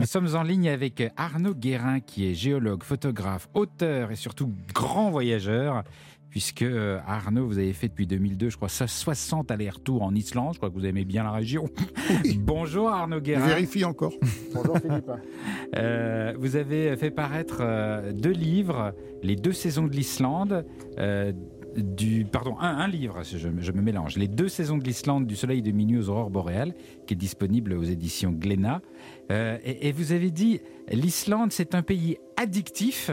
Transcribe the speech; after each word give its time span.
Nous 0.00 0.06
sommes 0.06 0.34
en 0.34 0.42
ligne 0.42 0.70
avec 0.70 1.02
Arnaud 1.18 1.52
Guérin, 1.52 2.00
qui 2.00 2.26
est 2.26 2.32
géologue, 2.32 2.84
photographe, 2.84 3.50
auteur 3.52 4.10
et 4.10 4.16
surtout 4.16 4.50
grand 4.72 5.10
voyageur. 5.10 5.84
Puisque 6.30 6.62
euh, 6.62 6.98
Arnaud, 7.06 7.46
vous 7.46 7.58
avez 7.58 7.74
fait 7.74 7.88
depuis 7.88 8.06
2002, 8.06 8.48
je 8.48 8.56
crois, 8.56 8.70
60 8.70 9.50
allers-retours 9.50 10.02
en 10.02 10.14
Islande. 10.14 10.54
Je 10.54 10.58
crois 10.58 10.70
que 10.70 10.74
vous 10.74 10.86
aimez 10.86 11.04
bien 11.04 11.22
la 11.22 11.32
région. 11.32 11.68
Bonjour 12.38 12.88
Arnaud 12.88 13.20
Guérin. 13.20 13.46
Vérifie 13.46 13.84
encore. 13.84 14.14
Bonjour 14.54 14.78
Philippe. 14.78 15.10
Euh, 15.76 16.32
vous 16.38 16.56
avez 16.56 16.96
fait 16.96 17.10
paraître 17.10 17.58
euh, 17.60 18.12
deux 18.12 18.32
livres, 18.32 18.94
Les 19.22 19.36
deux 19.36 19.52
saisons 19.52 19.86
de 19.86 19.92
l'Islande. 19.92 20.64
Du, 21.76 22.24
pardon, 22.24 22.58
un, 22.58 22.88
livre, 22.88 23.22
je, 23.22 23.48
me 23.48 23.82
mélange. 23.82 24.16
Les 24.16 24.28
deux 24.28 24.48
saisons 24.48 24.78
de 24.78 24.84
l'Islande, 24.84 25.26
du 25.26 25.36
soleil 25.36 25.62
de 25.62 25.70
minuit 25.70 25.98
aux 25.98 26.08
aurores 26.08 26.30
boréales, 26.30 26.74
qui 27.06 27.14
est 27.14 27.16
disponible 27.16 27.72
aux 27.74 27.82
éditions 27.82 28.32
Glénat. 28.32 28.82
Et, 29.30 29.88
et, 29.88 29.92
vous 29.92 30.12
avez 30.12 30.30
dit, 30.30 30.60
l'Islande, 30.90 31.52
c'est 31.52 31.74
un 31.74 31.82
pays 31.82 32.18
addictif 32.36 33.10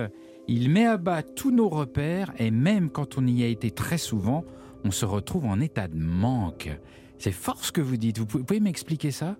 il 0.48 0.70
met 0.70 0.86
à 0.86 0.98
bas 0.98 1.23
tous 1.23 1.52
nos 1.52 1.67
repères 1.67 2.34
et 2.40 2.52
même 2.52 2.90
quand 2.90 3.17
on 3.17 3.28
y 3.28 3.44
a 3.44 3.48
été 3.48 3.70
très 3.70 3.98
souvent, 3.98 4.45
on 4.86 4.92
se 4.92 5.05
retrouve 5.05 5.45
en 5.45 5.59
état 5.59 5.88
de 5.89 5.98
manque. 5.98 6.70
C'est 7.17 7.34
fort 7.34 7.66
ce 7.66 7.72
que 7.72 7.81
vous 7.81 7.98
dites. 7.98 8.17
Vous 8.17 8.26
pouvez, 8.26 8.59
m'expliquer 8.59 9.12
ça? 9.12 9.36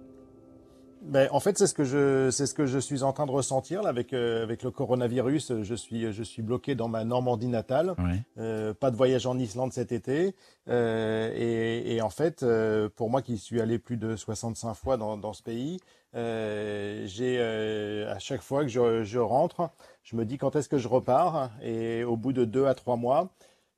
Ben, 1.02 1.30
en 1.32 1.40
fait, 1.40 1.58
c'est 1.58 1.68
ce 1.68 1.74
que 1.74 1.84
je 1.84 2.30
c'est 2.32 2.46
ce 2.46 2.54
que 2.54 2.66
je 2.66 2.80
suis 2.80 3.04
en 3.04 3.14
train 3.14 3.26
de 3.26 3.32
ressentir 3.32 3.82
là, 3.82 3.90
avec 3.90 4.14
euh, 4.14 4.44
avec 4.44 4.64
le 4.64 4.72
coronavirus. 4.72 5.62
Je 5.62 5.76
suis 5.76 6.12
je 6.12 6.24
suis 6.24 6.42
bloqué 6.42 6.76
dans 6.76 6.88
ma 6.88 7.04
Normandie 7.04 7.48
natale. 7.48 7.96
Euh, 8.38 8.74
pas 8.74 8.92
de 8.92 8.96
voyage 8.96 9.26
en 9.26 9.38
Islande 9.38 9.74
cet 9.74 9.92
été. 9.92 10.36
Euh, 10.70 11.32
et, 11.36 11.96
et, 11.96 12.02
en 12.02 12.10
fait, 12.10 12.44
euh, 12.44 12.90
pour 12.96 13.10
moi 13.10 13.22
qui 13.22 13.38
suis 13.38 13.62
allé 13.62 13.80
plus 13.80 13.98
de 13.98 14.16
65 14.16 14.74
fois 14.74 14.98
dans, 14.98 15.18
dans 15.18 15.34
ce 15.34 15.44
pays, 15.44 15.80
euh, 16.16 17.04
j'ai 17.06 17.40
à 17.40 18.20
chaque 18.20 18.42
fois 18.42 18.64
que 18.64 18.70
je, 18.70 19.04
je 19.04 19.20
rentre, 19.20 19.70
je 20.04 20.16
me 20.16 20.26
dis 20.26 20.38
quand 20.38 20.56
est-ce 20.56 20.70
que 20.70 20.78
je 20.78 20.88
repars? 20.88 21.52
Et 21.62 22.04
au 22.04 22.18
bout 22.18 22.34
de 22.34 22.44
deux 22.46 22.66
à 22.66 22.74
trois 22.76 22.96
mois, 22.98 23.30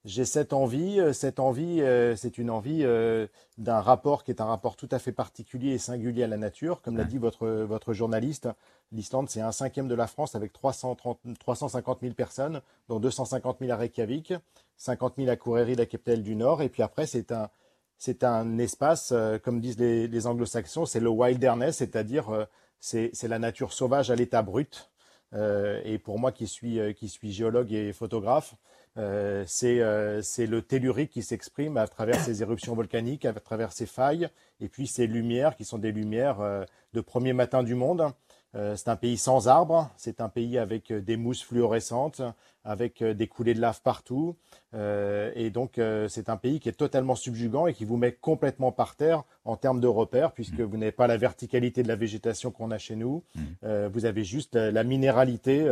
j'ai 0.05 0.23
cette 0.23 0.53
envie, 0.53 0.99
euh, 0.99 1.11
cette 1.11 1.39
envie, 1.39 1.81
euh, 1.81 2.15
c'est 2.15 2.37
une 2.37 2.49
envie 2.49 2.83
euh, 2.83 3.27
d'un 3.57 3.81
rapport 3.81 4.23
qui 4.23 4.31
est 4.31 4.39
un 4.39 4.45
rapport 4.45 4.77
tout 4.77 4.87
à 4.91 4.99
fait 4.99 5.11
particulier 5.11 5.71
et 5.71 5.77
singulier 5.77 6.23
à 6.23 6.27
la 6.27 6.37
nature. 6.37 6.81
Comme 6.81 6.95
l'a 6.95 7.03
dit 7.03 7.17
votre, 7.17 7.47
votre 7.47 7.93
journaliste, 7.93 8.47
l'Islande, 8.93 9.29
c'est 9.29 9.41
un 9.41 9.51
cinquième 9.51 9.89
de 9.89 9.95
la 9.95 10.07
France 10.07 10.35
avec 10.35 10.53
330, 10.53 11.19
350 11.37 11.99
000 12.01 12.13
personnes, 12.13 12.61
dont 12.87 12.99
250 12.99 13.57
000 13.59 13.71
à 13.71 13.75
Reykjavik, 13.75 14.33
50 14.77 15.15
000 15.17 15.29
à 15.29 15.35
Kureri, 15.35 15.75
la 15.75 15.85
capitale 15.85 16.23
du 16.23 16.35
Nord. 16.35 16.61
Et 16.61 16.69
puis 16.69 16.81
après, 16.81 17.05
c'est 17.05 17.33
un, 17.33 17.49
c'est 17.97 18.23
un 18.23 18.57
espace, 18.57 19.13
comme 19.43 19.59
disent 19.59 19.79
les, 19.79 20.07
les 20.07 20.27
anglo-saxons, 20.27 20.85
c'est 20.85 21.01
le 21.01 21.09
wilderness, 21.09 21.77
c'est-à-dire 21.77 22.47
c'est 22.79 23.27
la 23.27 23.39
nature 23.39 23.73
sauvage 23.73 24.11
à 24.11 24.15
l'état 24.15 24.41
brut. 24.43 24.89
Et 25.33 25.99
pour 25.99 26.19
moi 26.19 26.31
qui 26.31 26.47
suis, 26.47 26.79
qui 26.95 27.09
suis 27.09 27.33
géologue 27.33 27.73
et 27.73 27.91
photographe, 27.91 28.55
euh, 28.99 30.21
c'est 30.21 30.45
le 30.45 30.61
tellurique 30.61 31.11
qui 31.11 31.23
s'exprime 31.23 31.77
à 31.77 31.87
travers 31.87 32.19
ces 32.23 32.41
éruptions 32.41 32.75
volcaniques, 32.75 33.25
à 33.25 33.33
travers 33.33 33.71
ces 33.71 33.85
failles, 33.85 34.29
et 34.59 34.67
puis 34.67 34.87
ces 34.87 35.07
lumières 35.07 35.55
qui 35.55 35.65
sont 35.65 35.77
des 35.77 35.91
lumières 35.91 36.65
de 36.93 37.01
premier 37.01 37.33
matin 37.33 37.63
du 37.63 37.75
monde. 37.75 38.11
Euh, 38.55 38.75
c'est 38.75 38.89
un 38.89 38.95
pays 38.95 39.17
sans 39.17 39.47
arbres, 39.47 39.91
c'est 39.95 40.21
un 40.21 40.29
pays 40.29 40.57
avec 40.57 40.91
euh, 40.91 41.01
des 41.01 41.17
mousses 41.17 41.43
fluorescentes, 41.43 42.21
avec 42.63 43.01
euh, 43.01 43.13
des 43.13 43.27
coulées 43.27 43.53
de 43.53 43.61
lave 43.61 43.81
partout. 43.81 44.35
et 44.73 45.49
donc, 45.49 45.79
c'est 46.09 46.29
un 46.29 46.37
pays 46.37 46.59
qui 46.59 46.69
est 46.69 46.73
totalement 46.73 47.15
subjugant 47.15 47.65
et 47.67 47.73
qui 47.73 47.85
vous 47.85 47.97
met 47.97 48.11
complètement 48.11 48.71
par 48.71 48.95
terre 48.95 49.23
en 49.45 49.55
termes 49.55 49.79
de 49.79 49.87
repères, 49.87 50.31
puisque 50.31 50.59
vous 50.59 50.77
n'avez 50.77 50.91
pas 50.91 51.07
la 51.07 51.17
verticalité 51.17 51.81
de 51.81 51.87
la 51.87 51.95
végétation 51.95 52.51
qu'on 52.51 52.69
a 52.69 52.77
chez 52.77 52.95
nous. 52.95 53.23
Mmh. 53.35 53.87
vous 53.91 54.05
avez 54.05 54.23
juste 54.23 54.55
la, 54.55 54.83
minéralité 54.83 55.63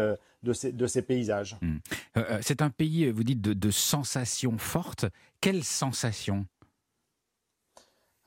de 0.41 0.53
ces, 0.53 0.71
de, 0.71 0.87
ces, 0.87 1.03
paysages. 1.03 1.57
Mmh. 1.61 1.77
c'est 2.41 2.63
un 2.63 2.71
pays, 2.71 3.11
vous 3.11 3.23
dites, 3.23 3.41
de, 3.41 3.53
de 3.53 3.69
sensations 3.69 4.57
fortes. 4.57 5.05
Quelles 5.41 5.63
sensations 5.63 6.47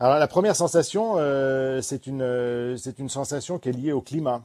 alors 0.03 0.19
la 0.19 0.29
première 0.29 0.57
sensation, 0.57 1.17
euh, 1.19 1.83
c'est 1.83 2.07
une, 2.07 2.23
euh, 2.23 2.75
c'est 2.79 2.99
une 2.99 3.11
sensation 3.11 3.59
qui 3.59 3.69
est 3.69 3.73
liée 3.73 3.93
au 3.93 4.01
climat. 4.01 4.43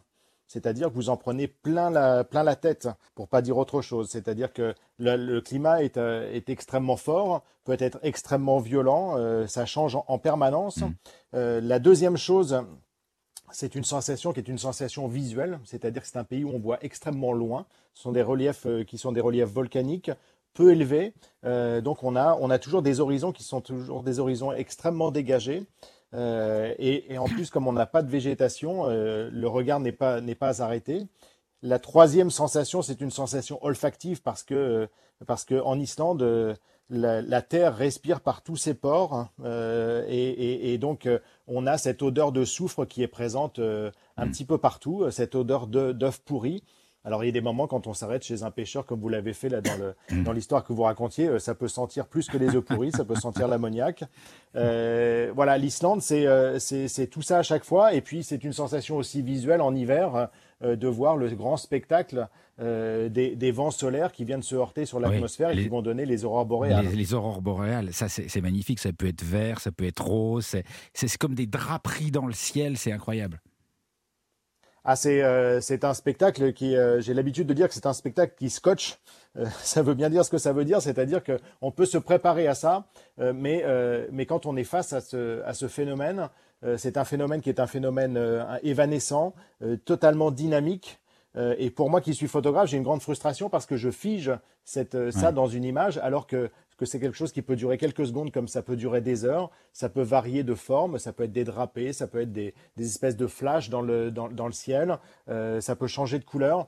C'est-à-dire 0.48 0.90
que 0.90 0.94
vous 0.96 1.10
en 1.10 1.16
prenez 1.16 1.48
plein 1.48 1.90
la, 1.90 2.26
plein 2.26 2.44
la 2.44 2.58
tête, 2.58 2.90
pour 3.16 3.30
pas 3.30 3.42
dire 3.42 3.58
autre 3.58 3.82
chose. 3.82 4.10
C'est-à-dire 4.10 4.52
que 4.52 4.76
le, 5.00 5.40
climat 5.40 5.82
est, 5.82 5.96
euh, 5.96 6.30
est, 6.34 6.50
extrêmement 6.50 6.98
fort, 6.98 7.42
peut 7.64 7.78
être 7.80 8.00
extrêmement 8.04 8.60
violent, 8.60 9.18
ça 9.48 9.66
change 9.66 9.98
en, 10.08 10.20
permanence. 10.20 10.82
Mmh. 10.82 11.38
la 11.60 11.80
deuxième 11.80 12.16
chose, 12.16 12.62
c'est 13.50 13.74
une 13.74 13.84
sensation 13.84 14.34
qui 14.34 14.40
est 14.40 14.48
une 14.48 14.60
sensation 14.60 15.08
visuelle, 15.08 15.60
c'est-à-dire 15.64 16.04
que 16.04 16.08
c'est 16.08 16.20
un 16.20 16.24
pays 16.26 16.44
où 16.44 16.52
on 16.54 16.60
voit 16.60 16.78
extrêmement 16.84 17.32
loin. 17.32 17.66
Ce 17.96 18.04
sont 18.04 18.12
des 18.12 18.22
reliefs 18.22 18.68
qui 18.86 19.00
sont 19.00 19.14
des 19.14 19.22
reliefs 19.22 19.50
volcaniques 19.50 20.12
peu 20.56 20.72
élevé. 20.72 21.14
Euh, 21.46 21.82
donc 21.82 22.04
on 22.04 22.16
a, 22.16 22.36
on 22.42 22.50
a 22.50 22.58
toujours 22.58 22.82
des 22.82 23.00
horizons 23.00 23.32
qui 23.32 23.44
sont 23.44 23.62
toujours 23.62 24.02
des 24.02 24.20
horizons 24.20 24.52
extrêmement 24.52 25.12
dégagés. 25.12 25.64
Euh, 26.16 26.74
et, 26.80 27.18
en 27.18 27.26
plus, 27.26 27.52
comme 27.52 27.68
on 27.68 27.74
n'a 27.74 27.86
pas 27.86 28.02
de 28.02 28.10
végétation, 28.10 28.86
euh, 28.88 29.30
le 29.32 29.48
regard 29.48 29.80
n'est 29.80 29.92
pas, 29.92 30.22
n'est 30.22 30.36
pas 30.36 30.64
arrêté. 30.64 31.06
La 31.62 31.78
troisième 31.78 32.32
sensation, 32.32 32.82
c'est 32.82 33.02
une 33.02 33.12
sensation 33.12 33.64
olfactive 33.64 34.22
parce 34.22 34.44
que, 34.44 34.88
parce 35.28 35.44
que 35.46 35.60
en 35.60 35.80
Islande, 35.80 36.58
la, 36.90 37.42
terre 37.42 37.76
respire 37.76 38.22
par 38.22 38.44
tous 38.44 38.56
ses 38.56 38.76
pores 38.76 39.28
et, 39.44 40.74
et, 40.74 40.78
donc 40.78 41.10
on 41.48 41.66
a 41.66 41.80
cette 41.80 42.04
odeur 42.04 42.32
de 42.32 42.46
soufre 42.46 42.86
qui 42.86 43.02
est 43.02 43.08
présente 43.08 43.60
un 43.60 44.26
mm. 44.26 44.32
petit 44.32 44.46
peu 44.46 44.60
partout, 44.60 45.10
cette 45.10 45.34
odeur 45.34 45.66
d'œuf 45.66 46.20
pourri. 46.20 46.64
Alors 47.06 47.24
il 47.24 47.28
y 47.28 47.30
a 47.30 47.32
des 47.32 47.42
moments 47.42 47.68
quand 47.68 47.86
on 47.88 47.94
s'arrête 47.94 48.24
chez 48.24 48.44
un 48.44 48.52
pêcheur 48.52 48.86
comme 48.86 49.00
vous 49.00 49.10
l'avez 49.10 49.34
fait 49.34 49.48
là 49.48 49.62
dans 49.62 49.78
le 49.78 50.24
dans 50.24 50.32
l'histoire 50.32 50.64
que 50.64 50.74
vous 50.74 50.82
racontiez, 50.82 51.28
euh, 51.28 51.40
ça 51.40 51.54
peut 51.54 51.68
sentir 51.68 52.08
plus 52.08 52.28
que 52.28 52.38
les 52.38 52.56
œufs 52.56 52.64
pourris, 52.64 52.92
ça 52.92 53.06
peut 53.06 53.16
sentir 53.16 53.48
l'ammoniac. 53.48 54.04
Euh, 54.56 55.32
voilà, 55.36 55.58
l'Islande 55.58 56.02
euh, 56.12 56.58
c'est 56.60 56.88
c'est 56.88 57.08
tout 57.08 57.22
ça 57.22 57.40
à 57.40 57.44
chaque 57.44 57.64
fois 57.64 57.94
et 57.94 58.02
puis 58.02 58.24
c'est 58.24 58.44
une 58.44 58.54
sensation 58.54 58.98
aussi 58.98 59.22
visuelle 59.22 59.62
en 59.62 59.76
hiver 59.76 60.30
de 60.64 60.88
voir 60.88 61.18
le 61.18 61.30
grand 61.30 61.58
spectacle 61.58 62.28
des, 62.58 63.10
des, 63.10 63.52
vents 63.52 63.72
solaires 63.72 64.14
qui 64.14 64.24
viennent 64.24 64.42
se 64.42 64.56
heurter 64.56 64.86
sur 64.86 65.02
l'atmosphère 65.02 65.52
et 65.52 65.58
qui 65.58 65.68
vont 65.68 65.82
donner 65.82 66.06
les 66.06 66.24
aurores 66.24 66.46
boréales. 66.46 66.88
Les, 66.88 67.14
aurores 67.14 67.42
boréales, 67.42 67.94
ça 67.94 68.08
c'est 68.08 68.42
magnifique, 68.42 68.80
ça 68.80 68.94
peut 68.94 69.08
être 69.08 69.24
vert, 69.24 69.60
ça 69.60 69.72
peut 69.72 69.86
être 69.86 70.04
rose, 70.04 70.56
c'est 70.94 71.18
comme 71.18 71.36
des 71.36 71.46
draperies 71.46 72.12
dans 72.12 72.26
le 72.26 72.34
ciel, 72.34 72.78
c'est 72.78 72.94
incroyable. 72.94 73.42
Ah, 74.88 74.96
c'est 74.96 75.24
euh, 75.24 75.62
c'est 75.62 75.84
un 75.84 75.96
spectacle 75.96 76.54
qui, 76.54 76.78
euh, 76.78 77.02
j'ai 77.02 77.16
l'habitude 77.16 77.48
de 77.48 77.54
dire 77.56 77.68
que 77.68 77.74
c'est 77.74 77.88
un 77.88 77.94
spectacle 77.94 78.36
qui 78.38 78.52
scotche. 78.52 79.00
Euh, 79.36 79.46
ça 79.64 79.82
veut 79.82 79.96
bien 79.96 80.12
dire 80.12 80.24
ce 80.24 80.30
que 80.30 80.38
ça 80.38 80.54
veut 80.54 80.64
dire, 80.64 80.80
c'est-à-dire 80.80 81.24
que 81.24 81.40
on 81.62 81.72
peut 81.72 81.88
se 81.88 81.98
préparer 81.98 82.48
à 82.48 82.54
ça, 82.54 82.86
mais 83.18 83.66
mais 84.12 84.28
quand 84.28 84.46
on 84.46 84.56
est 84.56 84.64
face 84.64 84.94
à 84.94 85.02
ce 85.02 85.42
à 85.44 85.54
ce 85.54 85.68
phénomène, 85.68 86.30
c'est 86.78 86.98
un 86.98 87.04
phénomène 87.04 87.42
qui 87.42 87.50
est 87.50 87.60
un 87.60 87.68
phénomène 87.68 88.20
évanescent, 88.62 89.34
totalement 89.86 90.30
dynamique. 90.32 91.00
et 91.36 91.70
pour 91.72 91.90
moi 91.90 92.02
qui 92.02 92.14
suis 92.14 92.28
photographe, 92.28 92.70
j'ai 92.70 92.78
une 92.78 92.84
grande 92.84 93.02
frustration 93.02 93.50
parce 93.50 93.66
que 93.66 93.78
je 93.78 93.90
fige 93.90 94.32
cette, 94.64 95.12
ça 95.12 95.32
dans 95.32 95.48
une 95.48 95.64
image, 95.64 95.98
alors 96.00 96.28
que 96.28 96.50
que 96.78 96.86
c'est 96.86 97.00
quelque 97.00 97.16
chose 97.16 97.32
qui 97.32 97.42
peut 97.42 97.56
durer 97.56 97.78
quelques 97.78 98.06
secondes 98.06 98.32
comme 98.32 98.48
ça 98.48 98.62
peut 98.62 98.76
durer 98.76 99.02
des 99.02 99.26
heures. 99.26 99.50
Ça 99.74 99.90
peut 99.90 100.02
varier 100.02 100.44
de 100.44 100.54
forme, 100.54 101.00
ça 101.00 101.14
peut 101.14 101.24
être 101.24 101.32
des 101.32 101.44
drapés, 101.44 101.94
ça 101.94 102.08
peut 102.08 102.22
être 102.22 102.32
des, 102.32 102.54
des 102.76 102.86
espèces 102.86 103.18
de 103.18 103.28
flashs 103.28 103.70
dans 103.70 103.82
le, 103.82 104.12
dans, 104.12 104.30
dans 104.30 104.48
le 104.48 104.54
ciel, 104.54 105.00
euh, 105.30 105.62
ça 105.62 105.76
peut 105.76 105.88
changer 105.88 106.20
de 106.20 106.26
couleur. 106.26 106.68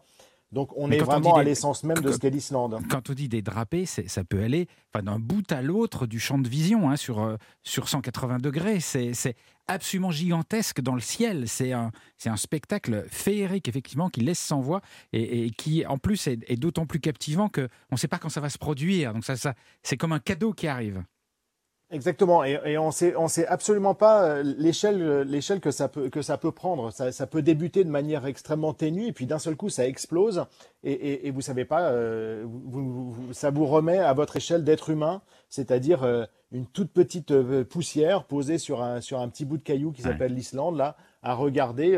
Donc 0.53 0.71
on 0.77 0.89
est 0.91 0.99
vraiment 0.99 1.35
à 1.35 1.43
l'essence 1.43 1.83
même 1.83 1.99
de 1.99 2.11
ce 2.11 2.19
qu'est 2.19 2.29
l'Islande. 2.29 2.79
Quand 2.89 3.09
on 3.09 3.13
dit 3.13 3.27
des 3.27 3.41
drapés, 3.41 3.85
ça 3.85 4.23
peut 4.23 4.41
aller 4.41 4.67
d'un 4.95 5.19
bout 5.19 5.51
à 5.51 5.61
l'autre 5.61 6.07
du 6.07 6.19
champ 6.19 6.39
de 6.39 6.47
vision 6.47 6.89
hein, 6.89 6.95
sur, 6.95 7.21
euh, 7.21 7.35
sur 7.63 7.89
180 7.89 8.37
degrés. 8.37 8.79
C'est 8.79 9.35
absolument 9.67 10.11
gigantesque 10.11 10.81
dans 10.81 10.95
le 10.95 11.01
ciel. 11.01 11.47
C'est 11.47 11.73
un, 11.73 11.91
un 12.25 12.37
spectacle 12.37 13.05
féerique, 13.09 13.67
effectivement, 13.67 14.09
qui 14.09 14.21
laisse 14.21 14.39
sans 14.39 14.61
voix 14.61 14.81
et, 15.13 15.51
qui, 15.51 15.85
en 15.85 15.97
plus, 15.97 16.27
est, 16.27 16.59
d'autant 16.59 16.85
plus 16.85 16.99
captivant 16.99 17.49
qu'on 17.49 17.67
ne 17.91 17.97
sait 17.97 18.07
pas 18.07 18.19
quand 18.19 18.29
ça 18.29 18.41
va 18.41 18.49
se 18.49 18.57
produire. 18.57 19.13
Donc 19.13 19.25
ça, 19.25 19.35
ça 19.35 19.53
c'est 19.83 19.97
comme 19.97 20.11
un 20.11 20.19
cadeau 20.19 20.53
qui 20.53 20.67
arrive. 20.67 21.03
Exactement, 21.89 22.43
et, 22.43 22.77
on 22.77 22.91
sait, 22.91 23.15
on 23.15 23.29
sait 23.29 23.47
absolument 23.47 23.93
pas 23.93 24.23
euh, 24.23 24.43
l'échelle, 24.43 25.01
euh, 25.01 25.23
l'échelle 25.23 25.61
que 25.61 25.71
ça 25.71 25.87
peut 25.87 26.09
que 26.09 26.21
ça 26.21 26.37
peut 26.37 26.51
prendre. 26.51 26.91
Ça, 26.91 27.27
peut 27.27 27.41
débuter 27.41 27.85
de 27.85 27.89
manière 27.89 28.25
extrêmement 28.25 28.73
ténue, 28.73 29.05
et 29.07 29.13
puis 29.13 29.25
d'un 29.25 29.39
seul 29.39 29.55
coup, 29.55 29.69
ça 29.69 29.87
explose, 29.87 30.43
et, 30.83 30.91
et, 30.91 31.27
et 31.27 31.31
vous 31.31 31.39
savez 31.39 31.63
pas, 31.63 31.91
euh, 31.91 32.43
vous, 32.45 33.15
ça 33.31 33.51
vous 33.51 33.65
remet 33.65 33.99
à 33.99 34.11
votre 34.11 34.35
échelle 34.35 34.65
d'être 34.65 34.89
humain, 34.89 35.21
c'est-à-dire 35.47 36.27
une 36.51 36.65
toute 36.65 36.91
petite 36.91 37.33
poussière 37.63 38.25
posée 38.25 38.57
sur 38.57 38.83
un 38.83 38.99
sur 38.99 39.21
un 39.21 39.29
petit 39.29 39.45
bout 39.45 39.57
de 39.57 39.63
caillou 39.63 39.93
qui 39.93 40.01
s'appelle 40.01 40.33
l'Islande, 40.33 40.75
là, 40.75 40.97
à 41.23 41.35
regarder 41.35 41.97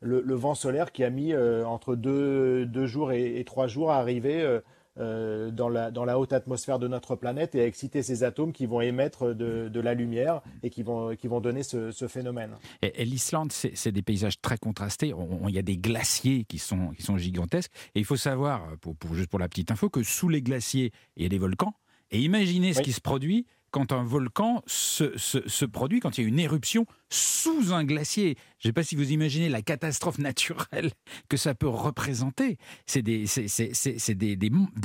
le, 0.00 0.34
vent 0.34 0.56
solaire 0.56 0.90
qui 0.90 1.04
a 1.04 1.10
mis 1.10 1.32
entre 1.36 1.94
deux, 1.94 2.66
deux 2.66 2.86
jours 2.86 3.12
et, 3.12 3.44
trois 3.46 3.68
jours 3.68 3.92
à 3.92 3.98
arriver 3.98 4.60
euh, 4.98 5.50
dans, 5.50 5.68
la, 5.68 5.90
dans 5.90 6.04
la 6.04 6.18
haute 6.18 6.32
atmosphère 6.32 6.78
de 6.78 6.88
notre 6.88 7.16
planète 7.16 7.54
et 7.54 7.60
à 7.60 7.66
exciter 7.66 8.02
ces 8.02 8.24
atomes 8.24 8.52
qui 8.52 8.66
vont 8.66 8.80
émettre 8.80 9.34
de, 9.34 9.68
de 9.68 9.80
la 9.80 9.94
lumière 9.94 10.40
et 10.62 10.70
qui 10.70 10.82
vont, 10.82 11.14
qui 11.16 11.28
vont 11.28 11.40
donner 11.40 11.62
ce, 11.62 11.90
ce 11.90 12.08
phénomène. 12.08 12.56
Et, 12.82 13.04
l'Islande, 13.04 13.52
c'est 13.52 13.92
des 13.92 14.02
paysages 14.02 14.40
très 14.40 14.58
contrastés. 14.58 15.14
Il 15.48 15.54
y 15.54 15.58
a 15.58 15.62
des 15.62 15.76
glaciers 15.76 16.44
qui 16.44 16.58
sont, 16.58 16.90
qui 16.90 17.02
sont 17.02 17.16
gigantesques. 17.16 17.72
Et 17.94 18.00
il 18.00 18.04
faut 18.04 18.16
savoir, 18.16 18.76
pour, 18.80 18.96
pour, 18.96 19.14
juste 19.14 19.28
pour 19.30 19.38
la 19.38 19.48
petite 19.48 19.70
info, 19.70 19.88
que 19.88 20.02
sous 20.02 20.28
les 20.28 20.42
glaciers, 20.42 20.92
il 21.16 21.22
y 21.22 21.26
a 21.26 21.28
des 21.28 21.38
volcans. 21.38 21.74
Et 22.10 22.20
imaginez 22.20 22.72
ce 22.72 22.80
qui 22.80 22.92
se 22.92 23.00
produit 23.00 23.46
quand 23.70 23.92
un 23.92 24.02
volcan 24.02 24.62
se, 24.66 25.64
produit, 25.64 26.00
quand 26.00 26.18
il 26.18 26.22
y 26.22 26.24
a 26.24 26.28
une 26.28 26.38
éruption 26.38 26.86
sous 27.10 27.72
un 27.72 27.84
glacier. 27.84 28.36
Je 28.58 28.68
ne 28.68 28.70
sais 28.70 28.72
pas 28.72 28.82
si 28.82 28.96
vous 28.96 29.12
imaginez 29.12 29.48
la 29.48 29.62
catastrophe 29.62 30.18
naturelle 30.18 30.90
que 31.28 31.36
ça 31.36 31.54
peut 31.54 31.68
représenter. 31.68 32.58
C'est 32.86 33.02
des, 33.02 33.26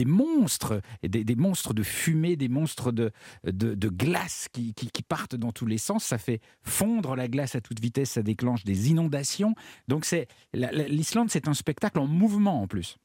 monstres, 0.05 0.81
des, 1.03 1.35
monstres 1.35 1.73
de 1.73 1.83
fumée, 1.83 2.35
des 2.35 2.49
monstres 2.49 2.91
de, 2.91 3.11
glace 3.89 4.47
qui, 4.51 4.73
partent 5.07 5.35
dans 5.35 5.51
tous 5.51 5.65
les 5.65 5.77
sens. 5.77 6.03
Ça 6.03 6.17
fait 6.17 6.39
fondre 6.61 7.15
la 7.15 7.27
glace 7.27 7.55
à 7.55 7.61
toute 7.61 7.79
vitesse, 7.79 8.11
ça 8.11 8.23
déclenche 8.23 8.63
des 8.63 8.89
inondations. 8.89 9.55
Donc 9.87 10.05
l'Islande, 10.53 11.29
c'est 11.29 11.47
un 11.47 11.53
spectacle 11.53 11.99
en 11.99 12.07
mouvement 12.07 12.61
en 12.61 12.67
plus. 12.67 12.97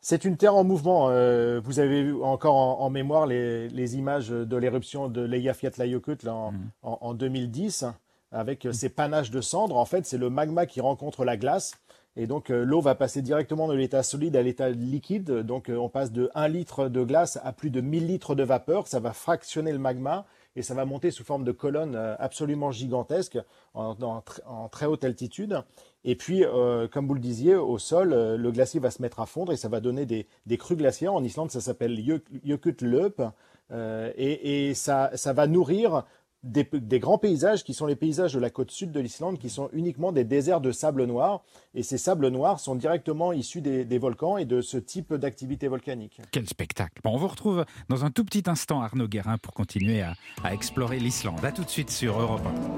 C'est 0.00 0.24
une 0.24 0.36
terre 0.36 0.54
en 0.54 0.64
mouvement. 0.64 1.08
Euh, 1.10 1.60
vous 1.62 1.80
avez 1.80 2.12
encore 2.22 2.54
en, 2.54 2.88
mémoire 2.90 3.26
les, 3.26 3.96
images 3.96 4.28
de 4.28 4.56
l'éruption 4.56 5.08
de 5.08 5.22
l'Eyjafjallajökull 5.22 6.16
en, 6.28 6.52
mm. 6.52 6.70
en, 6.82 7.14
2010, 7.14 7.84
avec 8.30 8.64
mm. 8.64 8.72
ces 8.72 8.88
panaches 8.88 9.30
de 9.30 9.40
cendres. 9.40 9.76
En 9.76 9.84
fait, 9.84 10.06
c'est 10.06 10.18
le 10.18 10.30
magma 10.30 10.66
qui 10.66 10.80
rencontre 10.80 11.24
la 11.24 11.36
glace. 11.36 11.72
Et 12.16 12.26
donc, 12.26 12.50
euh, 12.50 12.64
l'eau 12.64 12.80
va 12.80 12.94
passer 12.94 13.22
directement 13.22 13.68
de 13.68 13.74
l'état 13.74 14.02
solide 14.02 14.34
à 14.36 14.42
l'état 14.42 14.70
liquide. 14.70 15.30
Donc, 15.30 15.68
euh, 15.68 15.76
on 15.76 15.88
passe 15.88 16.12
de 16.12 16.30
1 16.34 16.48
litre 16.48 16.88
de 16.88 17.04
glace 17.04 17.38
à 17.42 17.52
plus 17.52 17.70
de 17.70 17.80
1000 17.80 18.06
litres 18.06 18.34
de 18.34 18.42
vapeur. 18.42 18.86
Ça 18.86 19.00
va 19.00 19.12
fractionner 19.12 19.72
le 19.72 19.78
magma 19.78 20.26
et 20.58 20.62
ça 20.62 20.74
va 20.74 20.84
monter 20.84 21.10
sous 21.10 21.24
forme 21.24 21.44
de 21.44 21.52
colonnes 21.52 21.96
absolument 22.18 22.72
gigantesques 22.72 23.38
en, 23.74 24.22
très 24.70 24.86
haute 24.86 25.04
altitude. 25.04 25.62
Et 26.04 26.14
puis, 26.14 26.44
euh, 26.44 26.88
comme 26.88 27.06
vous 27.06 27.14
le 27.14 27.20
disiez, 27.20 27.54
au 27.56 27.78
sol, 27.78 28.12
euh, 28.12 28.36
le 28.36 28.50
glacier 28.50 28.80
va 28.80 28.90
se 28.90 29.02
mettre 29.02 29.20
à 29.20 29.26
fondre 29.26 29.52
et 29.52 29.56
ça 29.56 29.68
va 29.68 29.80
donner 29.80 30.06
des, 30.06 30.26
crues 30.56 30.76
glaciaires. 30.76 31.14
En 31.14 31.24
Islande, 31.24 31.50
ça 31.50 31.60
s'appelle 31.60 31.98
Jökullaup. 32.44 33.22
Euh, 33.70 34.12
et, 34.16 34.72
ça, 34.74 35.10
va 35.26 35.46
nourrir 35.46 36.04
des, 36.42 36.98
grands 36.98 37.18
paysages 37.18 37.64
qui 37.64 37.74
sont 37.74 37.86
les 37.86 37.96
paysages 37.96 38.32
de 38.32 38.38
la 38.38 38.50
côte 38.50 38.70
sud 38.70 38.92
de 38.92 39.00
l'Islande, 39.00 39.38
qui 39.38 39.50
sont 39.50 39.68
uniquement 39.72 40.12
des 40.12 40.24
déserts 40.24 40.60
de 40.60 40.72
sable 40.72 41.04
noir. 41.04 41.42
Et 41.74 41.82
ces 41.82 41.98
sables 41.98 42.28
noirs 42.28 42.60
sont 42.60 42.74
directement 42.74 43.32
issus 43.32 43.60
des, 43.60 43.98
volcans 43.98 44.36
et 44.36 44.44
de 44.44 44.60
ce 44.60 44.78
type 44.78 45.14
d'activité 45.14 45.68
volcanique. 45.68 46.20
Quel 46.30 46.48
spectacle 46.48 47.00
On 47.04 47.16
vous 47.16 47.28
retrouve 47.28 47.64
dans 47.88 48.04
un 48.04 48.10
tout 48.10 48.24
petit 48.24 48.44
instant, 48.46 48.80
Arnaud 48.80 49.08
Guérin, 49.08 49.38
pour 49.38 49.54
continuer 49.54 50.02
à, 50.02 50.14
à 50.44 50.54
explorer 50.54 50.98
l'Islande. 50.98 51.44
A 51.44 51.52
tout 51.52 51.64
de 51.64 51.70
suite 51.70 51.90
sur 51.90 52.20
Europe 52.20 52.42
1. 52.46 52.77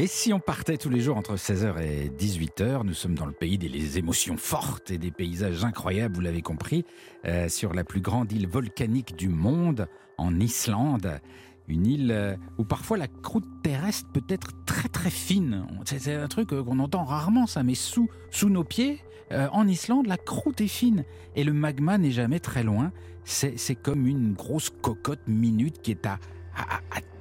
Et 0.00 0.06
si 0.06 0.32
on 0.32 0.38
partait 0.38 0.76
tous 0.76 0.90
les 0.90 1.00
jours 1.00 1.16
entre 1.16 1.34
16h 1.34 1.82
et 1.82 2.08
18h, 2.08 2.84
nous 2.84 2.94
sommes 2.94 3.16
dans 3.16 3.26
le 3.26 3.32
pays 3.32 3.58
des 3.58 3.98
émotions 3.98 4.36
fortes 4.36 4.92
et 4.92 4.96
des 4.96 5.10
paysages 5.10 5.64
incroyables, 5.64 6.14
vous 6.14 6.20
l'avez 6.20 6.40
compris, 6.40 6.84
euh, 7.24 7.48
sur 7.48 7.74
la 7.74 7.82
plus 7.82 8.00
grande 8.00 8.30
île 8.30 8.46
volcanique 8.46 9.16
du 9.16 9.28
monde, 9.28 9.88
en 10.16 10.38
Islande. 10.38 11.20
Une 11.66 11.84
île 11.84 12.12
euh, 12.12 12.36
où 12.58 12.64
parfois 12.64 12.96
la 12.96 13.08
croûte 13.08 13.48
terrestre 13.64 14.08
peut 14.12 14.22
être 14.28 14.52
très 14.66 14.88
très 14.88 15.10
fine. 15.10 15.66
C'est 15.84 16.14
un 16.14 16.28
truc 16.28 16.52
euh, 16.52 16.62
qu'on 16.62 16.78
entend 16.78 17.02
rarement 17.02 17.48
ça, 17.48 17.64
mais 17.64 17.74
sous, 17.74 18.08
sous 18.30 18.50
nos 18.50 18.62
pieds, 18.62 19.00
en 19.32 19.66
Islande, 19.66 20.06
la 20.06 20.16
croûte 20.16 20.60
est 20.60 20.68
fine 20.68 21.04
et 21.34 21.42
le 21.42 21.52
magma 21.52 21.98
n'est 21.98 22.12
jamais 22.12 22.38
très 22.38 22.62
loin. 22.62 22.92
C'est 23.24 23.74
comme 23.74 24.06
une 24.06 24.32
grosse 24.32 24.70
cocotte 24.70 25.26
minute 25.26 25.82
qui 25.82 25.90
est 25.90 26.06
à, 26.06 26.18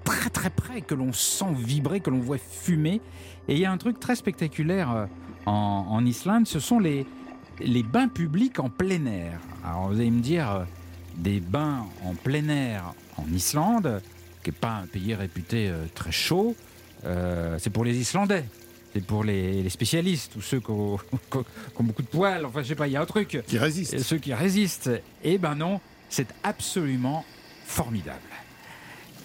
très 0.07 0.29
très 0.29 0.49
près, 0.49 0.81
que 0.81 0.95
l'on 0.95 1.11
sent 1.11 1.53
vibrer, 1.57 1.99
que 1.99 2.09
l'on 2.09 2.19
voit 2.19 2.37
fumer. 2.37 3.01
Et 3.49 3.55
il 3.55 3.59
y 3.59 3.65
a 3.65 3.71
un 3.71 3.77
truc 3.77 3.99
très 3.99 4.15
spectaculaire 4.15 4.91
euh, 4.91 5.05
en, 5.45 6.05
Islande, 6.05 6.47
ce 6.47 6.59
sont 6.59 6.79
les, 6.79 7.05
les 7.59 7.83
bains 7.83 8.07
publics 8.07 8.59
en 8.59 8.69
plein 8.69 9.05
air. 9.05 9.39
Alors 9.65 9.89
vous 9.89 9.99
allez 9.99 10.11
me 10.11 10.21
dire, 10.21 10.49
euh, 10.49 10.63
des 11.17 11.41
bains 11.41 11.85
en 12.05 12.13
plein 12.13 12.47
air 12.47 12.93
en 13.17 13.25
Islande, 13.33 14.01
qui 14.43 14.49
n'est 14.49 14.55
pas 14.55 14.81
un 14.83 14.87
pays 14.87 15.13
réputé 15.13 15.69
euh, 15.69 15.85
très 15.93 16.11
chaud, 16.11 16.55
c'est 17.57 17.69
pour 17.69 17.85
les 17.85 17.97
Islandais. 17.97 18.45
C'est 18.93 19.05
pour 19.05 19.23
les, 19.23 19.69
spécialistes, 19.69 20.35
ou 20.37 20.41
ceux 20.41 20.59
qui 20.59 20.71
ont, 20.71 20.97
qui 21.31 21.37
ont, 21.37 21.83
beaucoup 21.83 22.01
de 22.01 22.07
poils, 22.07 22.45
enfin 22.45 22.63
je 22.63 22.69
sais 22.69 22.75
pas, 22.75 22.87
il 22.87 22.93
y 22.93 22.97
a 22.97 23.01
un 23.01 23.05
truc. 23.05 23.41
Qui 23.45 23.57
résistent. 23.57 23.99
Ceux 23.99 24.17
qui 24.17 24.33
résistent. 24.33 24.89
Eh 25.23 25.37
ben 25.37 25.55
non, 25.55 25.79
c'est 26.09 26.27
absolument 26.43 27.23
formidable. 27.65 28.21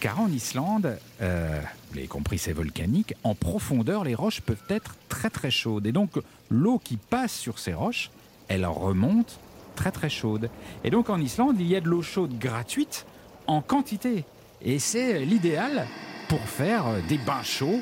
Car 0.03 0.19
en 0.19 0.33
Islande, 0.33 0.99
euh, 1.21 1.61
vous 1.89 1.95
l'avez 1.95 2.09
compris, 2.09 2.37
c'est 2.37 2.53
volcanique, 2.53 3.15
en 3.23 3.37
profondeur, 3.37 4.03
les 4.03 4.17
roches 4.17 4.41
peuvent 4.41 4.65
être 4.69 4.97
très 5.09 5.31
très 5.31 5.53
chaudes. 5.53 5.87
Et 5.87 5.93
donc 5.93 6.11
l'eau 6.51 6.81
qui 6.83 6.97
passe 6.97 7.33
sur 7.33 7.61
ces 7.61 7.73
roches, 7.73 8.11
elle 8.49 8.67
remonte 8.67 9.39
très 9.77 9.93
très 9.93 10.11
chaude. 10.11 10.51
Et 10.83 10.91
donc 10.91 11.09
en 11.09 11.21
Islande, 11.21 11.55
il 11.61 11.69
y 11.69 11.77
a 11.77 11.81
de 11.81 11.89
l'eau 11.89 12.03
chaude 12.03 12.37
gratuite 12.37 13.07
en 13.47 13.63
quantité. 13.63 14.25
Et 14.61 14.81
c'est 14.81 15.25
l'idéal 15.25 15.87
pour 16.29 16.41
faire 16.41 16.85
des 17.09 17.19
bains 17.19 17.45
chauds 17.45 17.81